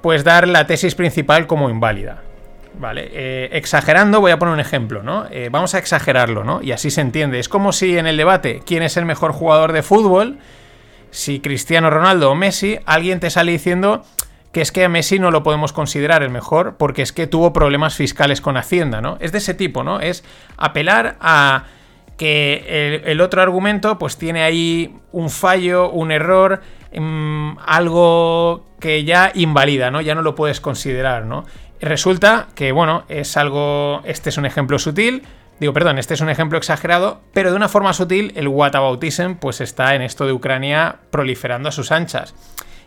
pues 0.00 0.24
dar 0.24 0.48
la 0.48 0.66
tesis 0.66 0.94
principal 0.94 1.46
como 1.46 1.70
inválida. 1.70 2.22
Vale, 2.78 3.10
eh, 3.12 3.48
exagerando, 3.52 4.20
voy 4.20 4.30
a 4.30 4.38
poner 4.38 4.54
un 4.54 4.60
ejemplo, 4.60 5.02
¿no? 5.02 5.26
Eh, 5.30 5.48
vamos 5.50 5.74
a 5.74 5.78
exagerarlo, 5.78 6.44
¿no? 6.44 6.62
Y 6.62 6.72
así 6.72 6.90
se 6.90 7.00
entiende. 7.00 7.38
Es 7.38 7.48
como 7.48 7.72
si 7.72 7.98
en 7.98 8.06
el 8.06 8.16
debate, 8.16 8.62
¿quién 8.64 8.82
es 8.82 8.96
el 8.96 9.04
mejor 9.04 9.32
jugador 9.32 9.72
de 9.72 9.82
fútbol? 9.82 10.38
Si 11.10 11.40
Cristiano 11.40 11.90
Ronaldo 11.90 12.30
o 12.30 12.34
Messi, 12.34 12.78
alguien 12.86 13.20
te 13.20 13.28
sale 13.28 13.52
diciendo 13.52 14.04
que 14.52 14.60
es 14.62 14.72
que 14.72 14.84
a 14.84 14.88
Messi 14.88 15.18
no 15.18 15.30
lo 15.30 15.42
podemos 15.42 15.72
considerar 15.72 16.22
el 16.22 16.30
mejor 16.30 16.76
porque 16.76 17.02
es 17.02 17.12
que 17.12 17.26
tuvo 17.26 17.52
problemas 17.52 17.94
fiscales 17.94 18.40
con 18.40 18.56
Hacienda, 18.56 19.00
¿no? 19.00 19.16
Es 19.20 19.32
de 19.32 19.38
ese 19.38 19.54
tipo, 19.54 19.82
¿no? 19.82 20.00
Es 20.00 20.24
apelar 20.56 21.16
a 21.20 21.64
que 22.20 23.00
el, 23.06 23.18
otro 23.22 23.40
argumento 23.40 23.98
pues 23.98 24.18
tiene 24.18 24.42
ahí 24.42 24.94
un 25.10 25.30
fallo, 25.30 25.88
un 25.88 26.12
error, 26.12 26.60
mm, 26.94 27.52
algo 27.64 28.66
que 28.78 29.04
ya 29.04 29.32
invalida, 29.34 29.90
¿no? 29.90 30.02
Ya 30.02 30.14
no 30.14 30.20
lo 30.20 30.34
puedes 30.34 30.60
considerar, 30.60 31.24
¿no? 31.24 31.46
Resulta 31.80 32.48
que, 32.54 32.72
bueno, 32.72 33.04
es 33.08 33.38
algo, 33.38 34.02
este 34.04 34.28
es 34.28 34.36
un 34.36 34.44
ejemplo 34.44 34.78
sutil, 34.78 35.22
digo, 35.60 35.72
perdón, 35.72 35.98
este 35.98 36.12
es 36.12 36.20
un 36.20 36.28
ejemplo 36.28 36.58
exagerado, 36.58 37.22
pero 37.32 37.48
de 37.52 37.56
una 37.56 37.70
forma 37.70 37.94
sutil 37.94 38.34
el 38.36 38.48
whataboutism 38.48 39.36
pues 39.36 39.62
está 39.62 39.94
en 39.94 40.02
esto 40.02 40.26
de 40.26 40.34
Ucrania 40.34 40.96
proliferando 41.10 41.70
a 41.70 41.72
sus 41.72 41.90
anchas. 41.90 42.34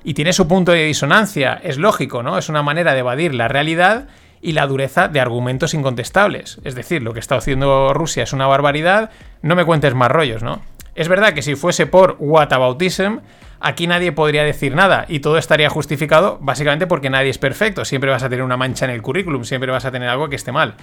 Y 0.04 0.14
tiene 0.14 0.34
su 0.34 0.48
punto 0.48 0.74
de 0.74 0.86
disonancia, 0.86 1.60
es 1.64 1.80
lógico, 1.80 2.22
¿no? 2.22 2.38
Es 2.38 2.50
una 2.50 2.62
manera 2.62 2.94
de 2.94 3.00
evadir 3.00 3.34
la 3.34 3.48
realidad 3.48 4.10
y 4.44 4.52
la 4.52 4.68
dureza 4.68 5.08
de 5.08 5.22
argumentos 5.22 5.74
incontestables. 5.74 6.60
Es 6.64 6.76
decir, 6.76 7.02
lo 7.02 7.14
que 7.14 7.20
está 7.20 7.36
haciendo 7.36 7.94
Rusia 7.94 8.24
es 8.24 8.34
una 8.34 8.46
barbaridad, 8.46 9.10
no 9.42 9.56
me 9.56 9.66
cuentes 9.66 9.96
más 9.96 10.12
rollos, 10.12 10.44
¿no? 10.44 10.62
Es 10.96 11.08
verdad 11.08 11.34
que 11.34 11.42
si 11.42 11.56
fuese 11.56 11.88
por 11.88 12.18
whataboutism, 12.20 13.20
aquí 13.60 13.88
nadie 13.88 14.12
podría 14.12 14.44
decir 14.44 14.76
nada 14.76 15.06
y 15.08 15.22
todo 15.22 15.38
estaría 15.38 15.70
justificado 15.70 16.38
básicamente 16.42 16.86
porque 16.86 17.10
nadie 17.10 17.30
es 17.30 17.40
perfecto, 17.40 17.86
siempre 17.86 18.12
vas 18.12 18.22
a 18.22 18.30
tener 18.30 18.44
una 18.44 18.58
mancha 18.58 18.86
en 18.86 18.92
el 18.92 19.02
currículum, 19.02 19.46
siempre 19.46 19.72
vas 19.72 19.86
a 19.86 19.92
tener 19.92 20.10
algo 20.10 20.30
que 20.30 20.36
esté 20.36 20.52
mal. 20.52 20.76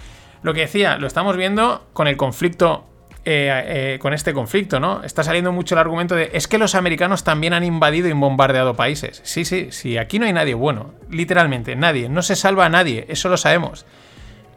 Lo 0.42 0.55
que 0.55 0.61
decía, 0.61 0.96
lo 0.96 1.07
estamos 1.07 1.37
viendo 1.37 1.87
con 1.92 2.09
el 2.09 2.16
conflicto 2.16 2.89
eh, 3.26 3.94
eh, 3.94 3.98
con 4.00 4.14
este 4.14 4.33
conflicto, 4.33 4.80
¿no? 4.80 5.02
Está 5.02 5.22
saliendo 5.22 5.52
mucho 5.52 5.74
el 5.74 5.80
argumento 5.80 6.14
de 6.14 6.30
es 6.33 6.48
que 6.48 6.56
los 6.56 6.74
americanos 6.74 7.22
también 7.22 7.52
han 7.52 7.64
invadido 7.64 8.09
y 8.09 8.12
bombardeado 8.12 8.74
países. 8.74 9.20
Sí, 9.24 9.44
sí, 9.44 9.68
sí, 9.72 9.98
aquí 9.98 10.18
no 10.18 10.24
hay 10.24 10.33
nadie 10.33 10.54
bueno, 10.54 10.94
literalmente, 11.11 11.76
nadie, 11.76 12.09
no 12.09 12.22
se 12.22 12.35
salva 12.35 12.64
a 12.64 12.70
nadie, 12.70 13.04
eso 13.11 13.28
lo 13.28 13.37
sabemos. 13.37 13.85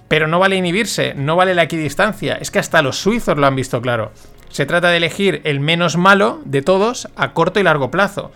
Pero 0.08 0.28
no 0.28 0.40
vale 0.40 0.56
inhibirse, 0.56 1.14
no 1.14 1.36
vale 1.36 1.56
la 1.56 1.64
equidistancia, 1.64 2.36
es 2.36 2.52
que 2.52 2.60
hasta 2.60 2.82
los 2.82 2.98
suizos 2.98 3.38
lo 3.38 3.46
han 3.46 3.56
visto 3.58 3.82
claro. 3.82 4.14
Se 4.48 4.66
trata 4.66 4.92
de 4.92 4.98
elegir 4.98 5.42
el 5.44 5.60
menos 5.60 5.98
malo 5.98 6.42
de 6.46 6.62
todos 6.62 7.10
a 7.18 7.34
corto 7.34 7.60
y 7.60 7.64
largo 7.64 7.92
plazo. 7.92 8.32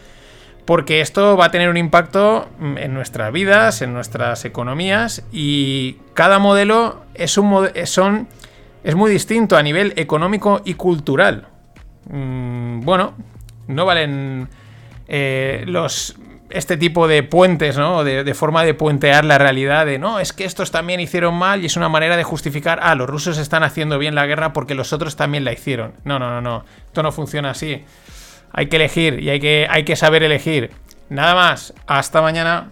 Porque 0.66 1.00
esto 1.00 1.38
va 1.38 1.46
a 1.46 1.52
tener 1.52 1.70
un 1.70 1.78
impacto 1.78 2.50
en 2.60 2.94
nuestras 2.94 3.32
vidas, 3.32 3.82
en 3.82 3.94
nuestras 3.94 4.44
economías 4.44 5.24
y 5.32 6.00
cada 6.14 6.40
modelo 6.40 7.04
es 7.14 7.38
un, 7.38 7.70
son 7.86 8.28
es 8.84 8.96
muy 8.96 9.12
distinto 9.12 9.58
a 9.58 9.64
nivel 9.64 9.94
económico 9.96 10.62
y 10.66 10.76
cultural. 10.76 11.48
Mm, 12.10 12.82
bueno, 12.82 13.14
no 13.68 13.86
valen 13.86 14.48
eh, 15.08 15.64
los 15.68 16.16
este 16.50 16.78
tipo 16.78 17.08
de 17.08 17.24
puentes, 17.24 17.78
¿no? 17.78 18.04
De, 18.04 18.34
forma 18.34 18.64
de 18.64 18.74
puentear 18.74 19.26
la 19.26 19.38
realidad 19.38 19.86
de 19.86 20.00
no, 20.00 20.20
es 20.20 20.32
que 20.32 20.46
estos 20.46 20.72
también 20.72 21.00
hicieron 21.00 21.36
mal 21.36 21.62
y 21.62 21.66
es 21.66 21.76
una 21.76 21.90
manera 21.90 22.16
de 22.16 22.24
justificar, 22.24 22.80
ah, 22.82 22.96
los 22.96 23.10
rusos 23.10 23.38
están 23.38 23.64
haciendo 23.64 23.98
bien 23.98 24.16
la 24.16 24.26
guerra 24.26 24.54
porque 24.54 24.76
los 24.76 24.94
otros 24.94 25.16
también 25.16 25.44
la 25.44 25.52
hicieron. 25.52 25.94
No, 26.04 26.20
no, 26.20 26.30
no, 26.30 26.42
no. 26.42 26.64
Esto 26.86 27.04
no 27.04 27.12
funciona 27.12 27.52
así. 27.52 27.84
Hay 28.54 28.68
que 28.68 28.78
elegir 28.78 29.20
y 29.20 29.30
hay 29.30 29.40
que, 29.40 29.68
hay 29.70 29.84
que 29.84 29.96
saber 29.96 30.24
elegir. 30.24 30.72
Nada 31.10 31.36
más. 31.36 31.74
Hasta 31.86 32.22
mañana. 32.22 32.72